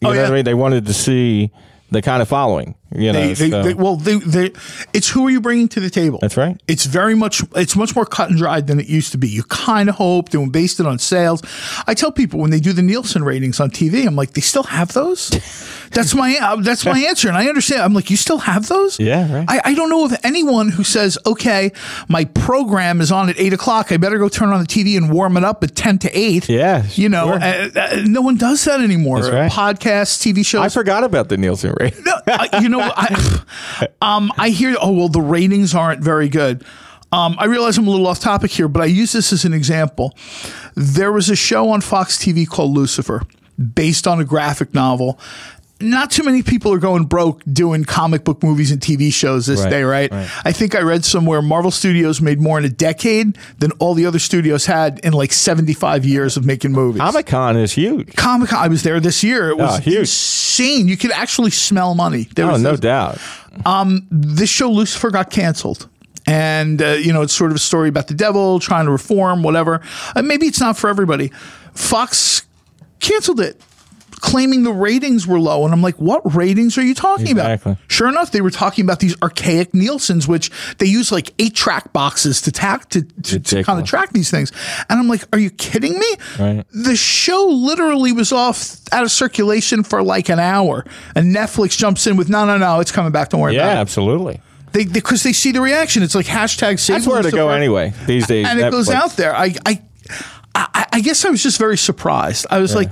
[0.00, 0.22] You Oh, know yeah.
[0.24, 0.44] what I mean?
[0.44, 1.50] They wanted to see
[1.92, 2.74] the kind of following.
[2.94, 4.52] You know, They, they, so- they, well, they, they,
[4.92, 6.18] it's who are you bringing to the table?
[6.20, 6.60] That's right.
[6.68, 9.28] It's very much, it's much more cut and dried than it used to be.
[9.28, 11.42] You kind of hoped and based it on sales.
[11.86, 14.64] I tell people when they do the Nielsen ratings on TV, I'm like, they still
[14.64, 15.30] have those.
[15.92, 17.82] That's my uh, that's my answer, and I understand.
[17.82, 18.98] I'm like, you still have those?
[18.98, 19.44] Yeah, right.
[19.46, 21.70] I, I don't know of anyone who says, okay,
[22.08, 23.92] my program is on at eight o'clock.
[23.92, 26.48] I better go turn on the TV and warm it up at ten to eight.
[26.48, 27.42] Yeah, you know, sure.
[27.42, 29.18] uh, uh, no one does that anymore.
[29.18, 29.52] Right.
[29.52, 30.62] Podcasts, TV shows.
[30.62, 31.92] I forgot about the Nielsen rate.
[32.06, 34.76] No, I- you know, I, um, I hear.
[34.80, 36.64] Oh well, the ratings aren't very good.
[37.12, 39.52] Um, I realize I'm a little off topic here, but I use this as an
[39.52, 40.16] example.
[40.74, 43.22] There was a show on Fox TV called Lucifer,
[43.74, 45.20] based on a graphic novel.
[45.82, 49.60] Not too many people are going broke doing comic book movies and TV shows this
[49.62, 50.10] Right, day, right?
[50.10, 50.30] right.
[50.44, 54.06] I think I read somewhere Marvel Studios made more in a decade than all the
[54.06, 57.00] other studios had in like 75 years of making movies.
[57.00, 58.14] Comic Con is huge.
[58.16, 58.64] Comic Con.
[58.64, 59.50] I was there this year.
[59.50, 59.98] It was Oh, huge.
[59.98, 60.88] insane.
[60.88, 62.28] You could actually smell money.
[62.34, 63.18] There Oh, was no doubt.
[64.10, 65.88] this show Lucifer got canceled.
[66.24, 69.42] And, uh, you know, it's sort of a story about the devil trying to reform,
[69.42, 69.80] whatever.
[70.14, 71.32] Uh, maybe it's not for everybody.
[71.74, 72.42] Fox
[73.00, 73.60] canceled it.
[74.22, 75.64] Claiming the ratings were low.
[75.64, 77.72] And I'm like, what ratings are you talking Exactly.
[77.72, 77.82] about?
[77.88, 81.92] Sure enough, they were talking about these archaic Nielsen's, which they use like eight track
[81.92, 84.52] boxes to tack to, to, to kind of track these things.
[84.88, 86.06] And I'm like, are you kidding me?
[86.38, 86.64] Right.
[86.72, 90.86] The show literally was off out of circulation for like an hour.
[91.14, 93.30] And Netflix jumps in with, no, no, no, it's coming back.
[93.30, 93.80] Don't worry Yeah, about it.
[93.80, 94.40] absolutely.
[94.70, 96.02] They Because they, see the reaction.
[96.02, 98.46] It's like hashtag save That's where to go anyway these days.
[98.48, 99.34] and it goes out there.
[99.36, 99.82] I, I,
[100.54, 102.46] I, I guess I was just very surprised.
[102.50, 102.90] I was like,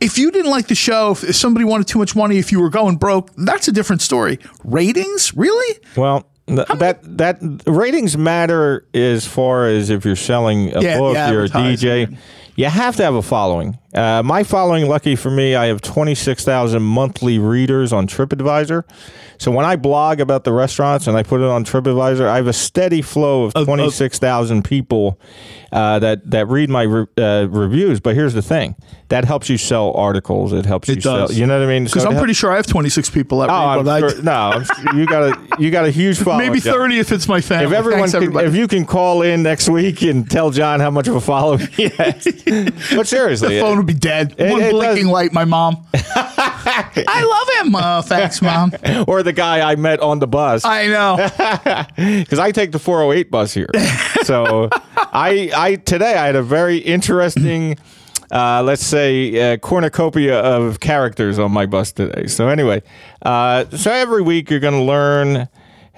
[0.00, 2.60] if you didn't like the show, if, if somebody wanted too much money, if you
[2.60, 4.38] were going broke, that's a different story.
[4.64, 5.78] Ratings, really?
[5.96, 11.14] Well, th- that that ratings matter as far as if you're selling a Yeah, book,
[11.14, 11.48] yeah, you're a.
[11.48, 12.16] DJ.
[12.56, 13.78] You have to have a following.
[13.94, 18.84] Uh, my following, lucky for me, I have 26,000 monthly readers on TripAdvisor.
[19.38, 22.46] So when I blog about the restaurants and I put it on TripAdvisor, I have
[22.46, 25.18] a steady flow of of- 26,000 people
[25.72, 27.98] uh, that that read my re- uh, reviews.
[27.98, 28.76] But here's the thing:
[29.08, 30.52] that helps you sell articles.
[30.52, 31.30] It helps you does.
[31.30, 31.32] sell.
[31.32, 31.84] You know what I mean?
[31.84, 34.22] Because So I'm it pretty sure I have 26 people that Oh, read what sure-
[34.22, 36.46] no, sure you got a you got a huge following.
[36.48, 36.74] Maybe John.
[36.74, 37.66] 30 if it's my family.
[37.66, 40.90] If everyone, Thanks, can, if you can call in next week and tell John how
[40.90, 42.24] much of a following he has,
[42.94, 44.34] but seriously, the phone would be dead.
[44.38, 45.84] It- One it blinking does- light, my mom.
[45.94, 47.22] I
[47.58, 47.74] love him.
[47.74, 48.72] Uh, thanks, mom.
[49.08, 51.16] or the guy I met on the bus I know.
[52.20, 53.68] because I take the 408 bus here.
[54.22, 57.76] so I, I today I had a very interesting.
[58.30, 62.26] Uh, let's say uh, cornucopia of characters on my bus today.
[62.28, 62.82] So anyway,
[63.20, 65.48] uh, so every week you're going to learn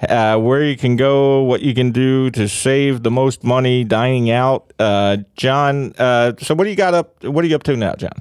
[0.01, 4.29] uh, where you can go, what you can do to save the most money dining
[4.29, 4.71] out.
[4.79, 7.23] Uh, John, uh, so what do you got up?
[7.23, 8.11] What are you up to now, John?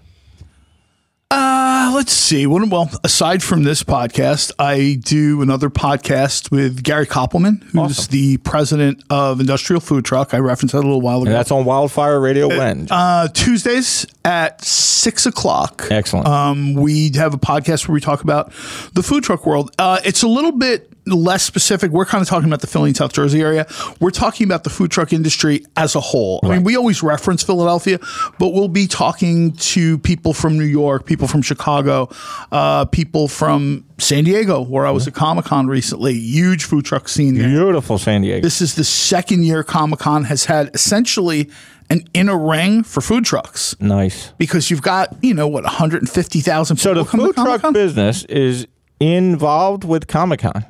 [1.30, 2.46] Uh, let's see.
[2.46, 8.12] Well, aside from this podcast, I do another podcast with Gary Koppelman, who's Awesome.
[8.12, 10.32] the president of Industrial Food Truck.
[10.32, 11.26] I referenced that a little while ago.
[11.30, 12.46] And that's on Wildfire Radio.
[12.48, 12.86] When?
[12.88, 15.88] Uh, Tuesdays at six o'clock.
[15.90, 16.28] Excellent.
[16.28, 18.52] Um, we have a podcast where we talk about
[18.92, 19.74] the food truck world.
[19.76, 21.90] Uh, it's a little bit less specific.
[21.90, 23.66] We're kind of talking about the Philly and South Jersey area.
[24.00, 26.40] We're talking about the food truck industry as a whole.
[26.42, 27.98] I mean, we always reference Philadelphia,
[28.38, 32.08] but we'll be talking to people from New York, people from Chicago,
[32.52, 36.14] uh, people from San Diego, where I was at Comic Con recently.
[36.14, 37.48] Huge food truck scene there.
[37.48, 38.42] Beautiful San Diego.
[38.42, 41.50] This is the second year Comic Con has had essentially
[41.90, 44.32] an inner ring for food trucks nice.
[44.38, 48.66] because you've got you know what 150,000 So the food truck business is
[49.00, 50.64] involved with Comic Con.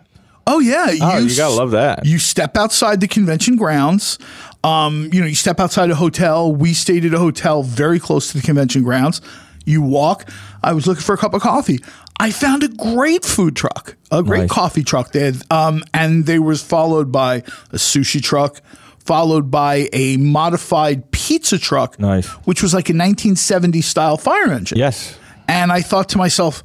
[0.46, 2.04] Oh yeah, Oh, you gotta love that.
[2.04, 4.18] You step outside the convention grounds.
[4.62, 6.54] Um, you know, you step outside a hotel.
[6.54, 9.20] We stayed at a hotel very close to the convention grounds.
[9.64, 10.28] You walk.
[10.62, 11.78] I was looking for a cup of coffee.
[12.20, 14.50] I found a great food truck, a great Nice.
[14.50, 15.12] coffee truck.
[15.14, 17.36] Had, um, and they was followed by
[17.72, 18.60] a sushi truck,
[18.98, 22.26] followed by a modified pizza truck, Nice.
[22.46, 24.78] which was like a 1970 style fire engine.
[24.78, 25.16] Yes.
[25.48, 26.62] And I thought to myself,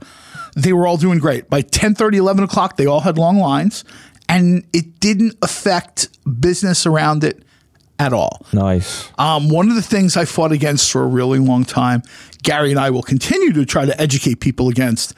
[0.55, 1.49] they were all doing great.
[1.49, 3.83] By 10 30, 11 o'clock, they all had long lines,
[4.27, 7.43] and it didn't affect business around it
[7.99, 8.45] at all.
[8.53, 9.09] Nice.
[9.17, 12.01] Um, one of the things I fought against for a really long time,
[12.43, 15.13] Gary and I will continue to try to educate people against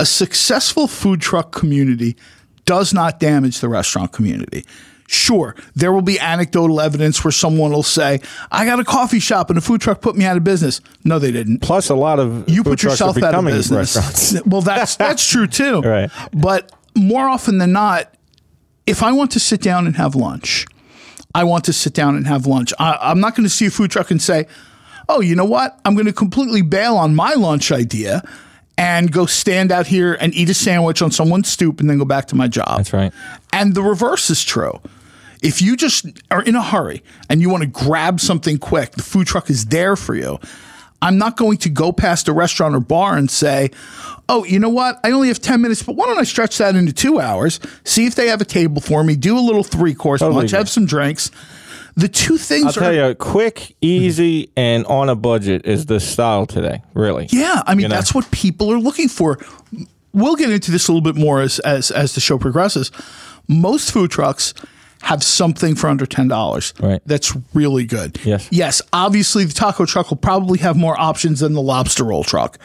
[0.00, 2.16] a successful food truck community
[2.64, 4.64] does not damage the restaurant community.
[5.10, 8.20] Sure, there will be anecdotal evidence where someone will say,
[8.52, 10.82] I got a coffee shop and a food truck put me out of business.
[11.02, 14.38] No, they didn't Plus, a lot of you put yourself out of business.
[14.46, 15.82] well, that's that's true too.
[15.88, 16.10] Right.
[16.34, 18.12] But more often than not,
[18.86, 20.66] if I want to sit down and have lunch,
[21.34, 22.74] I want to sit down and have lunch.
[22.78, 24.46] I, I'm not going to see a food truck and say,
[25.08, 25.80] "Oh, you know what?
[25.86, 28.22] I'm going to completely bail on my lunch idea."
[28.76, 32.04] And go stand out here and eat a sandwich on someone's stoop and then go
[32.04, 32.76] back to my job.
[32.76, 33.12] That's right.
[33.52, 34.80] And the reverse is true.
[35.42, 39.02] If you just are in a hurry and you want to grab something quick, the
[39.02, 40.38] food truck is there for you.
[41.00, 43.70] I'm not going to go past a restaurant or bar and say,
[44.28, 44.98] oh, you know what?
[45.04, 47.60] I only have 10 minutes, but why don't I stretch that into two hours?
[47.84, 50.50] See if they have a table for me, do a little three course Totally lunch,
[50.50, 51.30] have some drinks.
[51.94, 52.92] The two things I'll are.
[52.92, 56.82] tell you, quick, easy, and on a budget is the style today.
[56.94, 57.28] Really.
[57.30, 57.94] Yeah, I mean You know?
[57.94, 59.38] that's what people are looking for.
[60.12, 62.90] We'll get into this a little bit more as as as the show progresses.
[63.48, 64.54] Most food trucks
[65.02, 66.74] have something for under ten dollars.
[66.80, 67.00] Right.
[67.06, 68.18] That's really good.
[68.24, 68.48] Yes.
[68.50, 68.82] Yes.
[68.92, 72.58] Obviously, the taco truck will probably have more options than the lobster roll truck.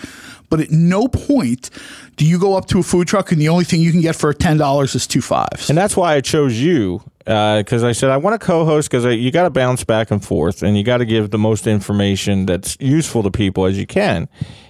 [0.50, 1.72] But at no point
[2.16, 4.16] do you go up to a food truck and the only thing you can get
[4.16, 5.70] for ten dollars is two fives.
[5.70, 9.32] And that's why I chose you because I said I want to co-host because you
[9.32, 12.76] got to bounce back and forth and you got to give the most information that's
[12.80, 14.28] useful to people as you can.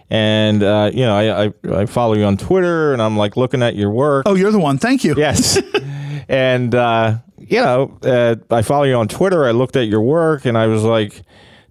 [0.09, 3.63] And uh, you know, I, I I follow you on Twitter and I'm like looking
[3.63, 4.23] at your work.
[4.27, 4.77] oh, you're the one.
[4.77, 5.15] Thank you.
[5.17, 5.59] Yes.
[6.29, 7.17] and, uh,
[7.53, 9.45] you know, uh, I follow you on Twitter.
[9.45, 11.21] I looked at your work and I was like,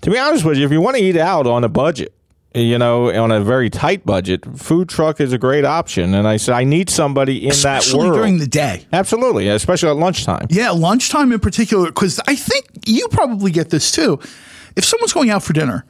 [0.03, 2.12] to be honest with you, if you want to eat out on a budget,
[2.55, 6.14] you know, on a very tight budget, food truck is a great option.
[6.14, 8.14] And I said, I need somebody in that world.
[8.14, 8.87] during the day.
[8.93, 10.47] Absolutely, especially at lunchtime.
[10.51, 14.18] Yeah, lunchtime in particular, because I think you probably get this too.
[14.76, 15.85] If someone's going out for dinner,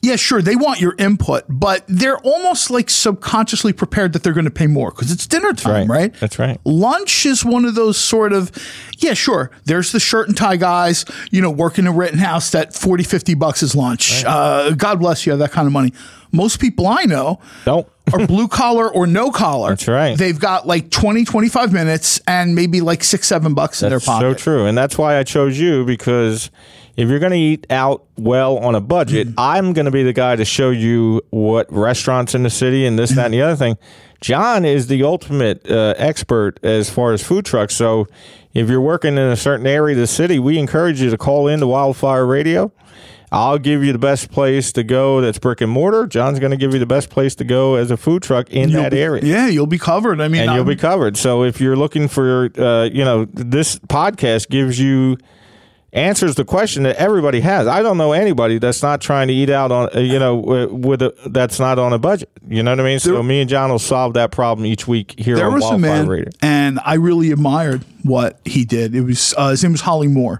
[0.00, 4.44] yeah, sure, they want your input, but they're almost like subconsciously prepared that they're going
[4.44, 6.00] to pay more because it's dinner time, right.
[6.00, 6.14] right?
[6.20, 6.60] That's right.
[6.64, 8.52] Lunch is one of those sort of,
[8.98, 12.74] yeah, sure, there's the shirt and tie guys, you know, working in a Rittenhouse that
[12.74, 14.24] 40, 50 bucks is lunch.
[14.24, 15.92] Uh, God bless you, that kind of money.
[16.30, 17.88] Most people I know Don't.
[18.12, 19.70] are blue collar or no collar.
[19.70, 20.16] That's right.
[20.16, 24.06] They've got like 20, 25 minutes and maybe like six, seven bucks in their That's
[24.06, 24.38] pocket.
[24.38, 24.66] so true.
[24.66, 26.50] And that's why I chose you because
[26.98, 29.38] if you're going to eat out well on a budget, Mm-hmm.
[29.38, 32.98] I'm going to be the guy to show you what restaurants in the city and
[32.98, 33.78] this, that, and the other thing.
[34.20, 37.74] John is the ultimate uh, expert as far as food trucks.
[37.76, 38.06] So
[38.52, 41.46] if you're working in a certain area of the city, we encourage you to call
[41.46, 42.72] in to Wildfire Radio.
[43.30, 46.06] I'll give you the best place to go that's brick and mortar.
[46.06, 48.70] John's going to give you the best place to go as a food truck in
[48.70, 50.20] You'll that be- area Yeah, you'll be covered.
[50.20, 51.16] I mean, and you'll be covered.
[51.16, 55.18] So if you're looking for, uh, you know, this podcast gives you
[55.92, 57.66] answers the question that everybody has.
[57.66, 61.02] I don't know anybody that's not trying to eat out on, uh, you know, with
[61.02, 62.30] a that's not on a budget.
[62.46, 63.00] You know what I mean?
[63.00, 65.68] So me and John will solve that problem each week here there on was a
[65.68, 66.30] Wildfire man, Radio.
[66.42, 68.94] and I really admired what he did.
[68.94, 70.38] It was uh, his name was Holly Moore,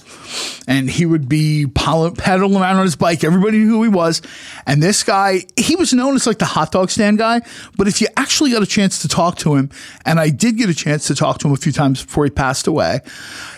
[0.66, 3.22] and he would be pedaling around on his bike.
[3.22, 4.22] Everybody knew who he was,
[4.66, 7.40] and this guy he was known as like the hot dog stand guy.
[7.76, 9.70] But if you actually got a chance to talk to him,
[10.04, 12.30] and I did get a chance to talk to him a few times before he
[12.30, 13.00] passed away,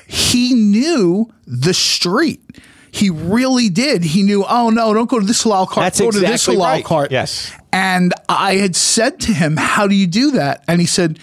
[0.07, 2.41] he knew the street.
[2.93, 4.03] He really did.
[4.03, 4.45] He knew.
[4.49, 4.93] Oh no!
[4.93, 5.85] Don't go to this halal cart.
[5.85, 6.85] That's go to this exactly halal right.
[6.85, 7.13] cart.
[7.13, 7.53] Yes.
[7.73, 10.65] And I had said to him, How do you do that?
[10.67, 11.19] And he said,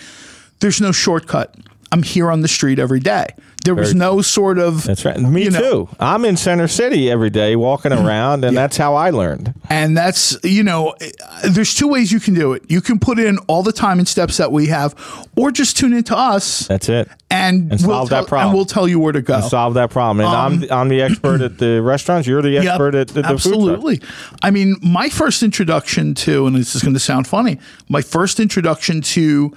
[0.59, 1.55] There's no shortcut.
[1.91, 3.27] I'm here on the street every day.
[3.63, 4.83] There was Very no sort of.
[4.83, 5.19] That's right.
[5.19, 5.89] Me you know, too.
[5.99, 8.05] I'm in Center City every day walking mm.
[8.05, 9.53] around, and that's how I learned.
[9.69, 10.95] And that's, you know,
[11.43, 12.63] there's two ways you can do it.
[12.69, 15.91] You can put in all the time and steps that we have, or just tune
[15.93, 17.09] into us That's it.
[17.29, 18.49] and, And we'll solve that problem.
[18.49, 19.41] And we'll tell you where to go.
[19.41, 20.25] Solve that problem.
[20.25, 22.27] And I'm um, I'm the expert at the restaurants.
[22.27, 24.01] You're the Yep, expert at the, the absolutely.
[24.41, 27.59] I mean, my first introduction to, and this is going to sound funny,
[27.89, 29.53] my first introduction to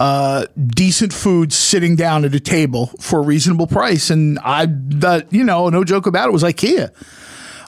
[0.00, 5.32] uh, decent food sitting down at a table for a reasonable price, and I, that
[5.32, 6.90] you know, no joke about it, was IKEA.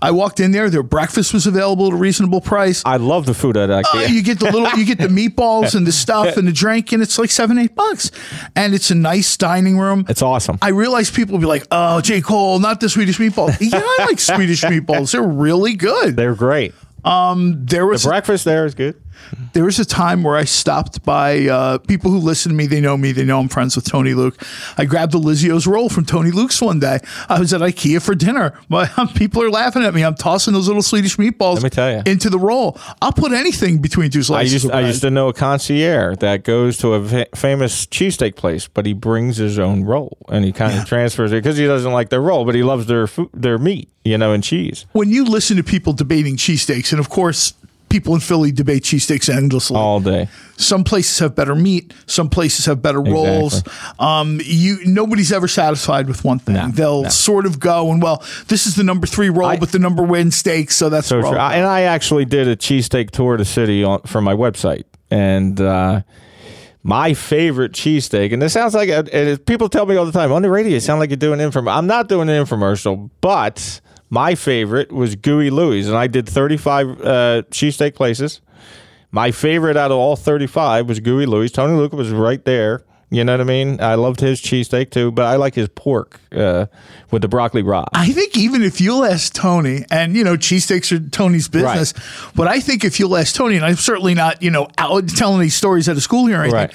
[0.02, 0.68] I walked in there.
[0.68, 2.82] Their breakfast was available at a reasonable price.
[2.84, 3.94] I love the food at IKEA.
[3.94, 6.92] Uh, you get the little, you get the meatballs and the stuff and the drink,
[6.92, 8.10] and it's like seven, eight bucks,
[8.54, 10.04] and it's a nice dining room.
[10.08, 10.58] it's awesome.
[10.60, 12.20] I realize people will be like, "Oh, J.
[12.20, 15.12] Cohl, not the Swedish meatballs." Yeah, I like Swedish meatballs.
[15.12, 16.14] They're really good.
[16.16, 16.74] They're great.
[17.04, 19.00] Um, There was the Breakfast there is good.
[19.52, 22.66] There was a time where I stopped by uh, people who listen to me.
[22.66, 23.12] They know me.
[23.12, 24.40] They know I'm friends with Tony Luke.
[24.78, 26.98] I grabbed a Liscio's roll from Tony Luke's one day.
[27.28, 28.58] I was at IKEA for dinner.
[28.68, 30.02] My people are laughing at me.
[30.04, 32.02] I'm tossing those little Swedish meatballs Let me tell you.
[32.06, 32.78] into the roll.
[33.02, 34.52] I'll put anything between two I slices.
[34.52, 38.36] used of I used to know a concierge that goes to a fa- famous cheesesteak
[38.36, 41.66] place, but he brings his own roll and he kind of transfers it because he
[41.66, 44.86] doesn't like their roll, but he loves their food, their meat, you know, and cheese.
[44.92, 47.54] when you listen to people debating cheesesteaks, and of course,
[48.00, 49.76] people in Philly debate cheesesteaks endlessly.
[49.76, 50.28] all day.
[50.58, 51.92] Some places have better meat.
[52.06, 53.62] Some places have better rolls.
[53.98, 56.54] Um, you nobody's ever satisfied with one thing.
[56.54, 57.08] No, They'll no.
[57.08, 60.02] sort of go and well, this is the number three roll, I- but the number
[60.02, 61.30] one steak, so that's So true.
[61.36, 64.84] I- and I actually did a cheesesteak tour of the city on, for my website,
[65.10, 66.02] and uh,
[66.82, 68.32] my favorite cheesesteak.
[68.32, 70.72] And this sounds like a, and people tell me all the time on the radio.
[70.74, 71.76] You sound like you're doing an infomercial.
[71.76, 73.80] I'm not doing an infomercial, but
[74.10, 76.94] my favorite was Gooey Looie's, and I did 35 uh,
[77.50, 78.40] cheesesteak places.
[79.10, 81.52] My favorite out of all 35 was Gooey Looie's.
[81.52, 82.84] Tony Luke's was right there.
[83.16, 83.80] You know what I mean?
[83.80, 86.66] I loved his cheesesteak too, but I like his pork uh,
[87.10, 87.88] with the broccoli rabe.
[87.94, 91.94] I think even if you'll ask Tony, and you know, cheesesteaks are Tony's business,
[92.34, 95.40] but I think if you'll ask Tony, and I'm certainly not, you know, out telling
[95.40, 96.74] these stories at a school here or anything, Right.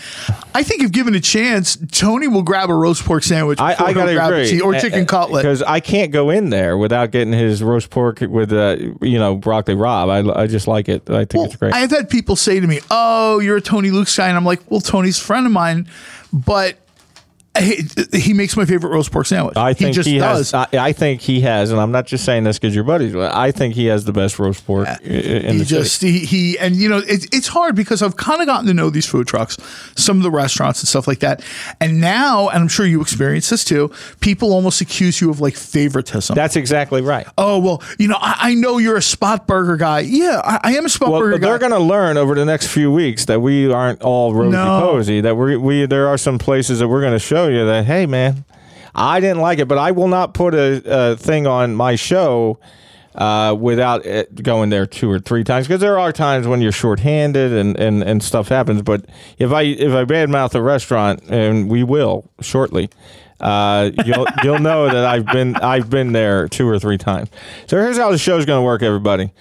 [0.55, 3.93] I think if given a chance, Tony will grab a roast pork sandwich I, I
[3.93, 5.43] gotta agree, cheese- or chicken cutlet.
[5.43, 9.35] because I can't go in there without getting his roast pork with uh, you know
[9.35, 10.09] broccoli rabe.
[10.35, 11.07] I, I just like it.
[11.09, 11.73] I think it's great.
[11.73, 14.59] I've had people say to me, "Oh, you're a Tony Luke guy," and I'm like,
[14.71, 15.87] "Well, Tony's a friend of mine,
[16.31, 16.77] but
[17.59, 17.83] he,
[18.13, 19.57] he makes my favorite roast pork sandwich.
[19.57, 20.51] I think he just has.
[20.51, 23.11] does." I, I think he has, and I'm not just saying this because you're buddies.
[23.13, 26.19] But I think he has the best roast pork i- in he the just city.
[26.19, 28.89] he, he and you know it's it's hard because I've kind of gotten to know
[28.89, 29.57] these food trucks,
[29.95, 31.43] some of the restaurants and stuff like that,
[31.81, 33.91] and now and I'm sure you experience this too.
[34.21, 36.35] People almost accuse you of like favoritism.
[36.35, 37.27] That's exactly right.
[37.37, 39.99] oh well, you know I, I know you're a spot burger guy.
[40.01, 41.19] Yeah, I, I am a spot burger.
[41.19, 44.33] Well, burger they're going to learn over the next few weeks that we aren't all
[44.33, 44.79] rosy No.
[44.81, 45.19] posy.
[45.21, 48.05] That we we there are some places that we're going to show you that hey
[48.05, 48.45] man,
[48.93, 52.59] I didn't like it, but I will not put a, a thing on my show
[53.15, 56.71] uh, without it going there two or three times because there are times when you're
[56.71, 58.81] shorthanded and, and, and stuff happens.
[58.81, 59.05] But
[59.37, 62.89] if I if I badmouth a restaurant, and we will shortly,
[63.39, 67.29] uh, you'll you'll know that I've been I've been there two or three times.
[67.67, 69.31] So here's how the show's going to work, everybody.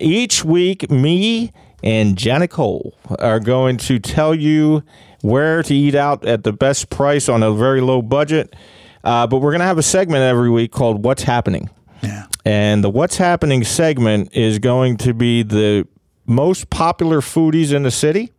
[0.00, 4.82] Each week, me and John Cohl are going to tell you
[5.22, 8.54] where to eat out at the best price on a very low budget.
[9.02, 11.70] Uh, but we're going to have a segment every week called "What's Happening."
[12.02, 12.26] Yeah.
[12.44, 15.86] And the What's Happening segment is going to be the
[16.26, 18.32] most popular foodies in the city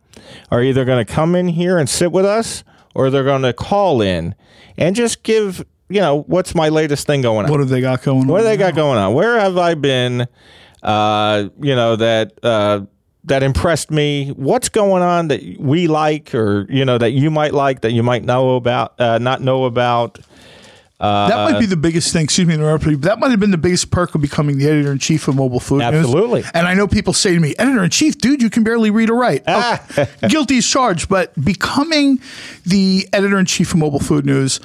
[0.50, 2.64] are either going to come in here and sit with us
[2.94, 4.34] or they're going to call in
[4.78, 7.50] and just give, you know, what's my latest thing going on?
[7.50, 8.40] What have they got going What on?
[8.40, 9.12] do they got going on?
[9.14, 10.26] Where have I been?
[10.82, 12.80] Uh, you know that uh,
[13.24, 14.28] that impressed me.
[14.30, 18.02] What's going on that we like, or you know that you might like, that you
[18.02, 20.18] might know about, uh, not know about.
[21.00, 22.24] that might be the biggest thing.
[22.24, 24.66] Excuse me, interrupt you, but that might have been the biggest perk of becoming the
[24.66, 26.04] editor in chief of Mobile Food News.
[26.04, 26.44] Absolutely.
[26.54, 29.10] And I know people say to me, "Editor in chief, dude, you can barely read
[29.10, 29.42] or write."
[29.94, 31.08] Okay, guilty as charged.
[31.08, 32.20] But becoming
[32.64, 34.60] the editor in chief of Mobile Food News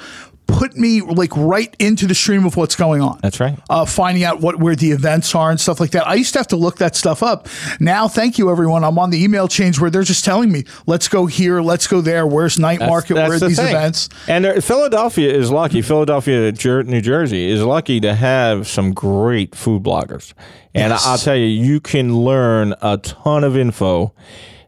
[0.52, 3.18] put me like right into the stream of what's going on.
[3.22, 3.58] That's right.
[3.68, 6.06] uh, finding out what where the events are and stuff like that.
[6.06, 7.48] I used to have to look that stuff up.
[7.78, 8.84] Now, thank you everyone.
[8.84, 12.00] I'm on the email chains where they're just telling me, "Let's go here, let's go
[12.00, 12.26] there.
[12.26, 13.14] Where's night market?
[13.14, 13.68] Where are the these thing.
[13.68, 15.82] events?" And there, Philadelphia is lucky.
[15.82, 16.52] Philadelphia,
[16.84, 20.32] New Jersey is lucky to have some great food bloggers.
[20.74, 21.06] And Yes.
[21.06, 24.12] I'll tell you, you can learn a ton of info,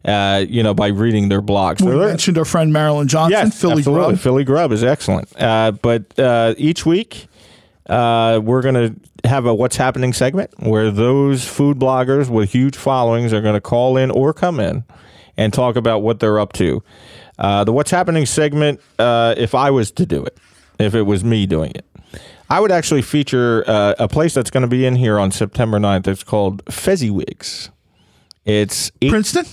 [0.05, 1.80] uh, you know, by reading their blogs.
[1.80, 4.09] We they're- mentioned our friend Marilyn Johnson, yes, Philly absolutely.
[4.14, 4.20] Grub.
[4.20, 5.28] Philly Grub is excellent.
[5.40, 7.26] Uh, but uh, each week,
[7.86, 12.76] uh, we're going to have a What's Happening segment where those food bloggers with huge
[12.76, 14.84] followings are going to call in or come in
[15.36, 16.82] and talk about what they're up to.
[17.38, 20.36] Uh, the What's Happening segment, uh, if I was to do it,
[20.78, 21.86] if it was me doing it,
[22.50, 25.78] I would actually feature uh, a place that's going to be in here on September
[25.78, 26.07] 9th.
[26.07, 27.70] It's called Fezziwig's.
[28.44, 29.46] It's eight, Princeton.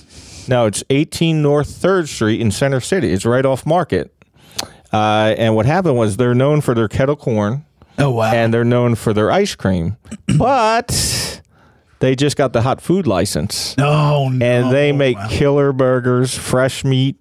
[0.50, 3.12] No, it's 18 North 3rd Street in Center City.
[3.14, 4.14] It's right off Market.
[4.92, 7.64] Uh, and what happened was they're known for their kettle corn
[8.00, 8.32] Oh wow!
[8.34, 9.98] and they're known for their ice cream,
[10.38, 11.42] but
[12.00, 14.44] they just got the hot food license no, no.
[14.46, 17.18] and they make killer burgers, fresh meat.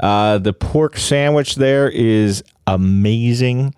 [0.00, 3.74] Uh, the pork sandwich there is amazing.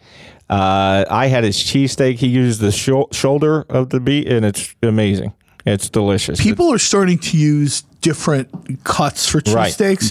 [0.48, 2.16] Uh, I had his cheesesteak.
[2.16, 5.32] He used the shou- shoulder of the beef, and it's amazing.
[5.64, 6.40] It's delicious.
[6.40, 10.10] people are starting to use different cuts for Right.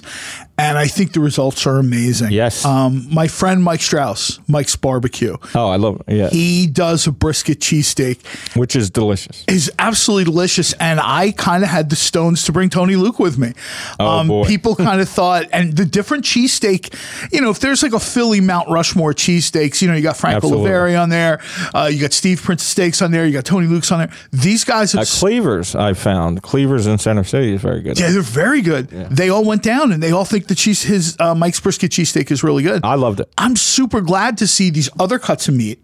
[0.59, 2.31] And I think the results are amazing.
[2.31, 2.65] Yes.
[2.65, 6.13] Um, my friend Mike Strauss, Mike's Barbecue, oh, I love it.
[6.15, 8.19] Yeah, he does a brisket cheesesteak.
[8.57, 9.45] which is delicious.
[9.47, 10.73] is absolutely delicious.
[10.73, 13.53] And I kind of had the stones to bring Tony Luke with me.
[13.99, 14.43] Oh, boy.
[14.45, 16.93] People kind of thought, and the different cheesesteak,
[17.31, 20.43] you know, if there's like a Philly Mount Rushmore cheesesteaks, you know, you got Frank.
[20.43, 21.39] Olivieri on there,
[21.73, 24.11] uh, you got Steve Prince Steaks on there, you got Tony Luke's on there.
[24.31, 25.03] These guys have.
[25.03, 27.97] Uh, Cleavers, I found Cleavers in Center City is very good.
[27.99, 28.89] yeah, they're very good.
[28.89, 32.29] They all went down, and they all think the cheese, his uh, Mike's brisket cheesesteak
[32.31, 32.83] is really good.
[32.83, 33.31] I loved it.
[33.37, 35.81] I'm super glad to see these other cuts of meat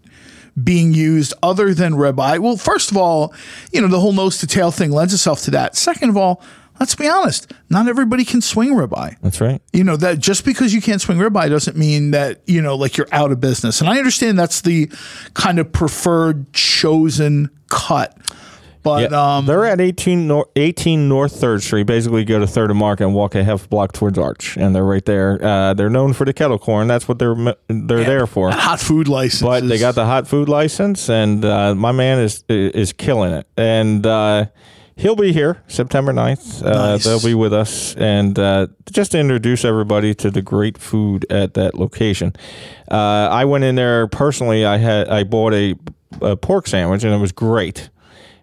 [0.62, 2.38] being used other than ribeye.
[2.38, 3.34] Well, first of all,
[3.72, 5.76] you know, the whole nose to tail thing lends itself to that.
[5.76, 6.42] Second of all,
[6.80, 9.16] let's be honest, not everybody can swing ribeye.
[9.20, 9.60] That's right.
[9.72, 12.96] You know, that just because you can't swing ribeye doesn't mean that, you know, like
[12.96, 13.80] you're out of business.
[13.80, 14.90] And I understand that's the
[15.34, 18.16] kind of preferred chosen cut.
[18.86, 21.88] But Yeah, um they're at 18 North, 18 North Third Street.
[21.88, 24.84] Basically, go to Third and Market and walk a half block towards Arch, and they're
[24.84, 25.38] right there.
[25.44, 26.86] Uh, they're known for the kettle corn.
[26.86, 27.34] That's what they're
[27.66, 28.50] they're there for.
[28.52, 29.42] hot food license.
[29.42, 33.48] But they got the hot food license, and uh, my man is is killing it.
[33.56, 34.46] And uh,
[34.94, 36.64] he'll be here September 9th.
[36.64, 37.04] Uh, Nice.
[37.04, 41.54] They'll be with us, and uh, just to introduce everybody to the great food at
[41.54, 42.34] that location.
[42.88, 42.94] Uh,
[43.32, 44.64] I went in there personally.
[44.64, 45.74] I had I bought a,
[46.22, 47.90] a pork sandwich, and it was great.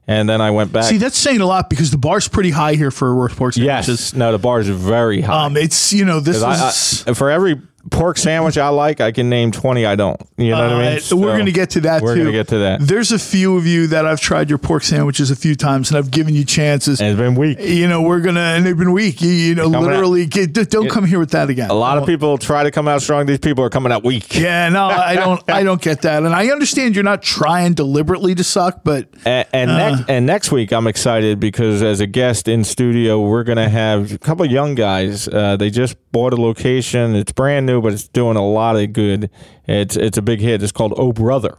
[0.06, 0.84] And then I went back.
[0.84, 3.64] See, that's saying a lot because the bar's pretty high here for Worth sandwiches.
[3.64, 5.46] yes, no, the bar is very high.
[5.46, 7.62] Um, it's you know this is I, I, for every
[7.92, 10.20] pork sandwich I like, I can name twenty I don't.
[10.38, 10.98] You know what I mean?
[10.98, 12.22] Uh, so we're going to get to that We're too.
[12.22, 12.82] going to get to that.
[12.82, 15.98] There's a few of you that I've tried your pork sandwiches a few times and
[15.98, 17.00] I've given you chances.
[17.02, 17.60] And it's been weak.
[17.60, 19.22] you know, we're going to, and they've been weak.
[19.22, 21.70] You, you know, Coming out- literally, get, don't come here with that again.
[21.70, 23.26] A lot of people try to come out strong.
[23.26, 24.34] These people are coming out weak.
[24.36, 26.24] Yeah, no, I don't, I don't get that.
[26.24, 29.78] And I understand you're not trying deliberately to suck, but And, and, Uh.
[29.90, 33.70] next, and next week, I'm excited because as a guest in studio, we're going to
[33.70, 35.28] have a couple of young guys.
[35.28, 37.16] Uh, they just bought a location.
[37.16, 39.30] It's brand new, but it's doing a lot of good.
[39.68, 40.62] It's it's a big hit.
[40.62, 41.58] It's called Oh Brother,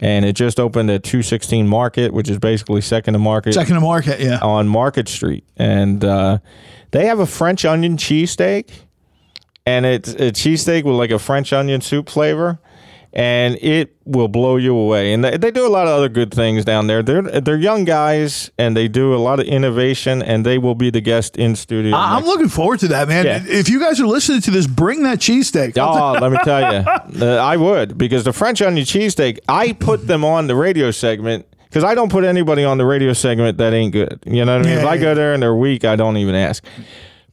[0.00, 3.54] and it just opened at 216 Market, which is basically second to Market.
[3.54, 4.38] second to market, yeah.
[4.38, 6.38] on Market Street, and uh,
[6.90, 8.70] they have a French onion cheesesteak,
[9.66, 12.58] and it's a cheesesteak with like a French onion soup flavor,
[13.12, 15.12] and it will blow you away.
[15.12, 17.02] And they, they do a lot of other good things down there.
[17.02, 20.22] They're they're young guys, and they do a lot of innovation.
[20.22, 21.94] And they will be the guest in studio.
[21.94, 23.24] I- I'm next- looking forward to that, man.
[23.26, 23.42] Yeah.
[23.46, 25.76] If you guys are listening to this, bring that cheesesteak.
[25.78, 29.38] Oh, let me tell you, uh, I would because the French onion cheesesteak.
[29.48, 33.12] I put them on the radio segment because I don't put anybody on the radio
[33.12, 34.22] segment that ain't good.
[34.26, 34.78] You know what I mean?
[34.78, 35.00] Yeah, if I yeah.
[35.00, 36.64] go there and they're weak, I don't even ask.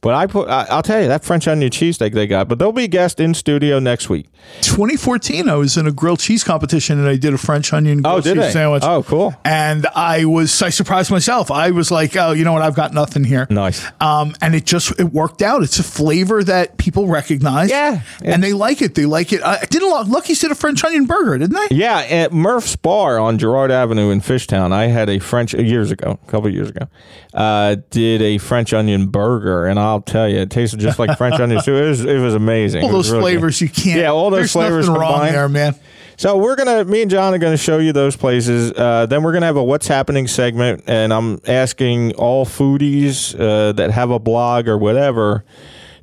[0.02, 2.48] But I put, I, I'll tell you that French onion cheesesteak they got.
[2.48, 4.26] But they'll be guest in studio next week.
[4.62, 8.20] 2014, I was in a grilled cheese competition and I did a French onion grilled
[8.20, 8.50] Oh, did cheese they?
[8.52, 8.82] sandwich.
[8.84, 9.34] Oh, cool.
[9.44, 11.50] And I was, I surprised myself.
[11.50, 12.62] I was like, oh, you know what?
[12.62, 13.46] I've got nothing here.
[13.50, 13.84] Nice.
[14.00, 15.62] Um, and it just it worked out.
[15.62, 17.68] It's a flavor that people recognize.
[17.68, 18.00] Yeah.
[18.24, 18.94] and they like it.
[18.94, 19.42] They like it.
[19.42, 20.08] I did a lot.
[20.08, 21.76] Lucky's did a French onion burger, didn't they?
[21.76, 26.18] Yeah, at Murph's Bar on Girard Avenue in Fishtown, I had a French years ago,
[26.26, 26.88] a couple of years ago,
[27.34, 31.38] uh, did a French onion burger, and I'll tell you, it tasted just like French
[31.40, 31.74] onion soup.
[31.82, 32.82] It was, it was amazing.
[32.84, 33.38] All It those really good.
[33.38, 34.00] flavors you can't.
[34.00, 35.34] Yeah, all those there's flavors nothing wrong combined.
[35.34, 35.74] there, man.
[36.16, 38.72] So we're gonna, me and John are gonna show you those places.
[38.72, 43.72] Uh, then we're gonna have a what's happening segment, and I'm asking all foodies uh,
[43.72, 45.44] that have a blog or whatever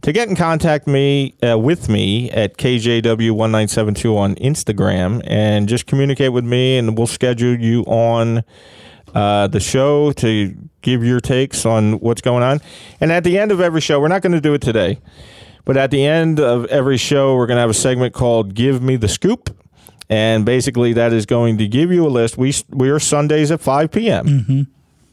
[0.01, 6.33] to get in contact me uh, with me at KJW1972 on Instagram and just communicate
[6.33, 8.43] with me, and we'll schedule you on
[9.13, 10.55] uh, the show to
[10.87, 12.61] give your takes on what's going on.
[13.01, 14.99] And at the end of every show, we're not going to do it today,
[15.65, 18.81] but at the end of every show, we're going to have a segment called "Give
[18.81, 19.53] Me the Scoop."
[20.09, 22.37] And basically, that is going to give you a list.
[22.37, 24.25] We we are Sundays at 5 p.m.
[24.25, 24.61] Mm-hmm.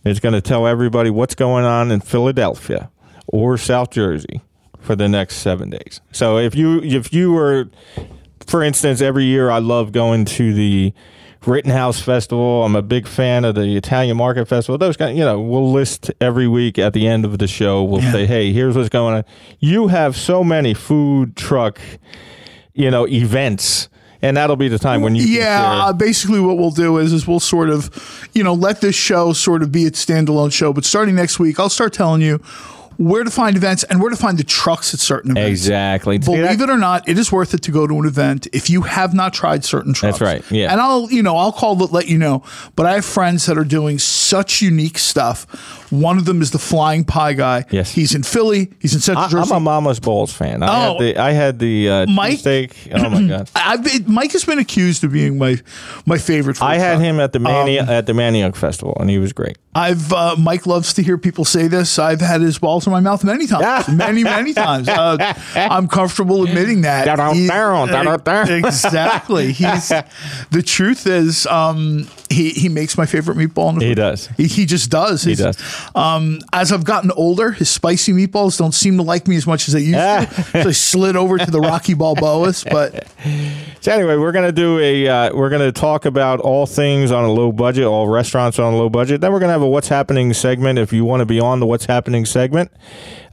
[0.08, 2.90] It's going to tell everybody what's going on in Philadelphia
[3.26, 4.42] or South Jersey
[4.78, 6.00] for the next seven days.
[6.12, 7.68] So if you if you were,
[8.46, 10.92] for instance, every year I love going to the
[11.46, 12.64] Rittenhouse Festival.
[12.64, 14.78] I'm a big fan of the Italian Market Festival.
[14.78, 17.82] Those kind, you know, we'll list every week at the end of the show.
[17.82, 18.12] We'll Yeah.
[18.12, 19.24] say, hey, here's what's going on.
[19.60, 21.78] You have so many food truck,
[22.72, 23.88] you know, events.
[24.22, 27.26] And that'll be the time when you Yeah, uh, basically what we'll do is is
[27.26, 27.90] we'll sort of,
[28.32, 30.72] you know, let this show sort of be its standalone show.
[30.72, 32.40] But starting next week, I'll start telling you
[32.96, 35.50] where to find events and where to find the trucks at certain events.
[35.50, 36.18] Exactly.
[36.18, 38.82] Believe it or not, it is worth it to go to an event if you
[38.82, 40.18] have not tried certain trucks.
[40.18, 40.70] That's right, yeah.
[40.72, 42.42] And I'll, you know, I'll call to let you know.
[42.76, 45.46] But I have friends that are doing such unique stuff.
[45.90, 47.64] One of them is the Flying Pie guy.
[47.70, 47.92] Yes.
[47.92, 48.70] He's in Philly.
[48.80, 50.62] He's in Central I, I'm a Mama's Balls fan.
[50.62, 50.92] I Oh.
[50.94, 52.76] had the I had the uh, Mike- steak.
[52.92, 53.50] Oh my god!
[53.54, 55.56] I've been, Mike has been accused of being my
[56.06, 56.60] my favorite.
[56.62, 57.02] I had truck.
[57.02, 59.56] him at the Mani- Um, at the Manayunk Festival, and he was great.
[59.74, 61.98] I've uh, Mike loves to hear people say this.
[61.98, 64.88] I've had his balls in my mouth many times, many many times.
[64.88, 67.04] Uh, I'm comfortable admitting that.
[67.16, 68.48] Down, He- down, down, down.
[68.52, 69.52] exactly.
[69.52, 69.88] He's
[70.50, 73.70] the truth is um, he he makes my favorite meatball.
[73.72, 73.96] In the He food.
[73.96, 74.26] does.
[74.36, 75.22] He, he just does.
[75.22, 75.56] He does.
[75.94, 79.66] Um, as I've gotten older, his spicy meatballs don't seem to like me as much
[79.68, 80.62] as they used to.
[80.62, 83.06] So I slid over to the Rocky Balboas, but
[83.80, 87.32] So anyway, we're gonna do a uh, we're gonna talk about all things on a
[87.32, 89.20] low budget, all restaurants on a low budget.
[89.20, 90.78] Then we're gonna have a what's happening segment.
[90.78, 92.70] If you want to be on the what's happening segment,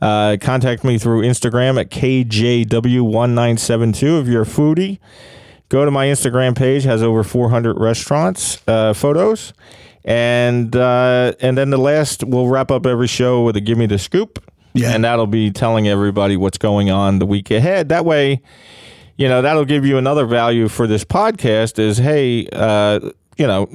[0.02, 4.22] uh, contact me through Instagram at kjw1972.
[4.22, 4.98] If you're a foodie,
[5.70, 6.84] go to my Instagram page.
[6.84, 9.54] Has over 400 restaurants uh, photos,
[10.04, 13.86] and uh, and then the last we'll wrap up every show with a give me
[13.86, 14.44] the scoop.
[14.74, 14.96] Yeah.
[14.96, 17.90] and that'll be telling everybody what's going on the week ahead.
[17.90, 18.42] That way
[19.18, 23.00] you know that'll give you another value for this podcast is hey uh
[23.38, 23.70] you know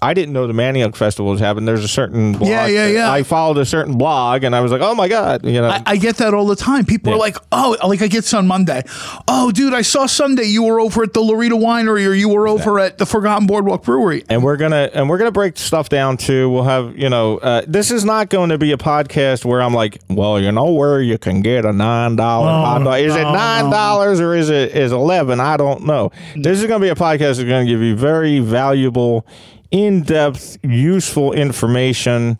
[0.00, 1.66] I didn't know the Manayunk Festival was happening.
[1.66, 3.12] There's a certain blog Yeah, yeah, yeah.
[3.12, 5.68] I followed a certain blog and I was like, oh my god, you know.
[5.68, 6.86] I, I get that all the time.
[6.86, 8.82] People are like, "Oh, like I get this on Monday.
[9.28, 12.48] Oh, dude, I saw Sunday you were over at the Laurita Winery or you were
[12.48, 16.16] over at the Forgotten Boardwalk Brewery." and we're gonna and we're gonna break stuff down
[16.16, 16.48] too.
[16.48, 19.74] We'll have you know uh, this is not going to be a podcast where I'm
[19.74, 22.98] like, well, you know where you can get a nine dollar dog.
[22.98, 25.38] Is it nine dollars or is it is eleven?
[25.38, 26.10] I don't know.
[26.34, 29.26] This is going to be a podcast that's going to give you very valuable,
[29.72, 32.38] in depth, useful information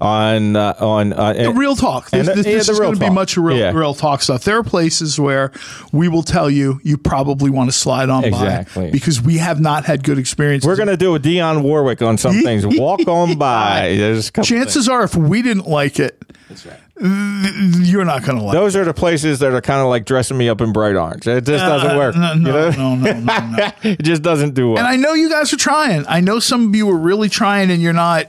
[0.00, 2.10] on uh, on uh, The real talk.
[2.10, 3.70] This, the- this, yeah, this the is going to be much real, Yeah.
[3.72, 4.42] real talk stuff.
[4.42, 5.52] There are places where
[5.92, 8.86] we will tell you you probably want to slide on Exactly.
[8.86, 10.66] by because we have not had good experiences.
[10.66, 12.66] We're going to do a Dionne Warwick on some things.
[12.66, 13.94] Walk on by.
[13.96, 18.52] There's Chances are, if we didn't like it, th- you're not going to like.
[18.54, 21.26] Those are the places that are kind of like dressing me up in bright orange.
[21.26, 22.14] It just doesn't work.
[22.16, 22.94] Uh, No, you no, know?
[22.94, 24.78] no, no, no, it just doesn't do well.
[24.78, 26.04] And I know you guys are trying.
[26.06, 28.26] I know some of you are really trying, and you're not.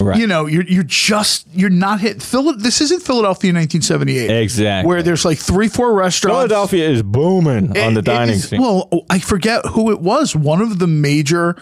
[0.00, 2.22] You know, you're you're just you're not hit.
[2.22, 4.88] Phil, this isn't Philadelphia 1978, Exactly.
[4.88, 6.36] where there's like three, four restaurants.
[6.38, 8.60] Philadelphia is booming on the dining scene.
[8.60, 10.34] Well, oh, I forget who it was.
[10.36, 11.56] One of the major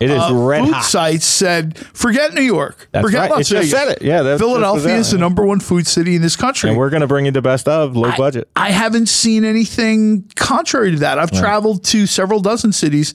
[0.00, 2.88] It is uh, red food sites said, "Forget New York.
[2.92, 3.30] That's forget right.
[3.32, 3.70] Las Vegas.
[3.70, 4.02] said it.
[4.02, 7.00] Yeah, that's- Philadelphia is the number one food city in this country." and we're going
[7.02, 8.48] to bring you the best of low budget.
[8.56, 11.18] I haven't seen anything contrary to that.
[11.18, 13.14] I've traveled to several dozen cities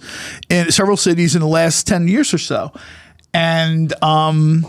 [0.50, 2.72] in several cities in the last 10 years or so.
[3.34, 4.66] And um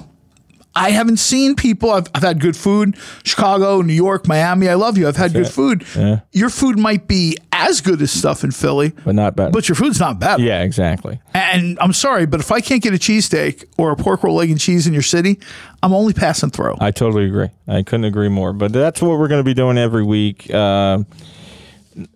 [0.78, 1.90] I haven't seen people.
[1.90, 2.98] I've, I've had good food.
[3.24, 4.68] Chicago, New York, Miami.
[4.68, 5.08] I love you.
[5.08, 5.86] I've had good food.
[6.32, 7.38] Your food might be
[7.68, 9.52] as good as stuff in Philly, but not bad.
[9.52, 10.40] but your food's not bad.
[10.40, 11.20] yeah, exactly.
[11.34, 14.50] And I'm sorry, but if I can't get a cheesesteak or a pork roll, egg,
[14.50, 15.38] and cheese in your city,
[15.82, 16.76] I'm only passing through.
[16.80, 17.48] I totally agree.
[17.68, 18.52] I couldn't agree more.
[18.52, 20.52] But that's what we're going to be doing every week.
[20.52, 21.04] Uh,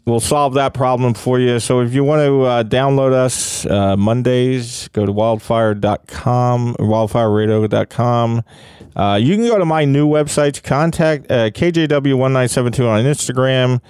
[0.05, 1.59] we'll solve that problem for you.
[1.61, 8.43] So if you want to uh, download us uh, Mondays, go to wildfire.com wildfireradio.com.
[8.97, 13.81] Uh, you can go to my new website, contact uh, KJW1972 on Instagram.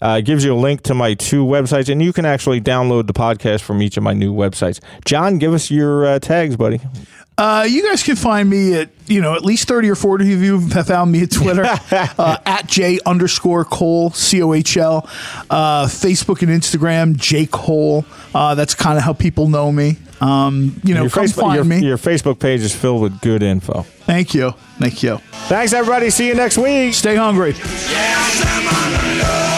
[0.00, 3.06] Uh, it gives you a link to my two websites, and you can actually download
[3.06, 4.80] the podcast from each of my new websites.
[5.04, 6.80] John, give us your uh, tags, buddy.
[7.36, 10.42] Uh, you guys can find me at you know at least thirty or forty of
[10.42, 15.08] you have found me at Twitter uh, at J underscore Cohl C O H L,
[15.48, 18.04] uh, Facebook and Instagram J Cohl.
[18.34, 19.98] Uh, that's kind of how people know me.
[20.20, 21.78] Um, you know, Your come Facebook, find your, me.
[21.78, 23.82] your Facebook page is filled with good info.
[23.82, 25.18] Thank you, thank you.
[25.46, 26.10] Thanks, everybody.
[26.10, 26.92] See you next week.
[26.92, 27.52] Stay hungry.
[27.52, 29.57] Yes, I'm on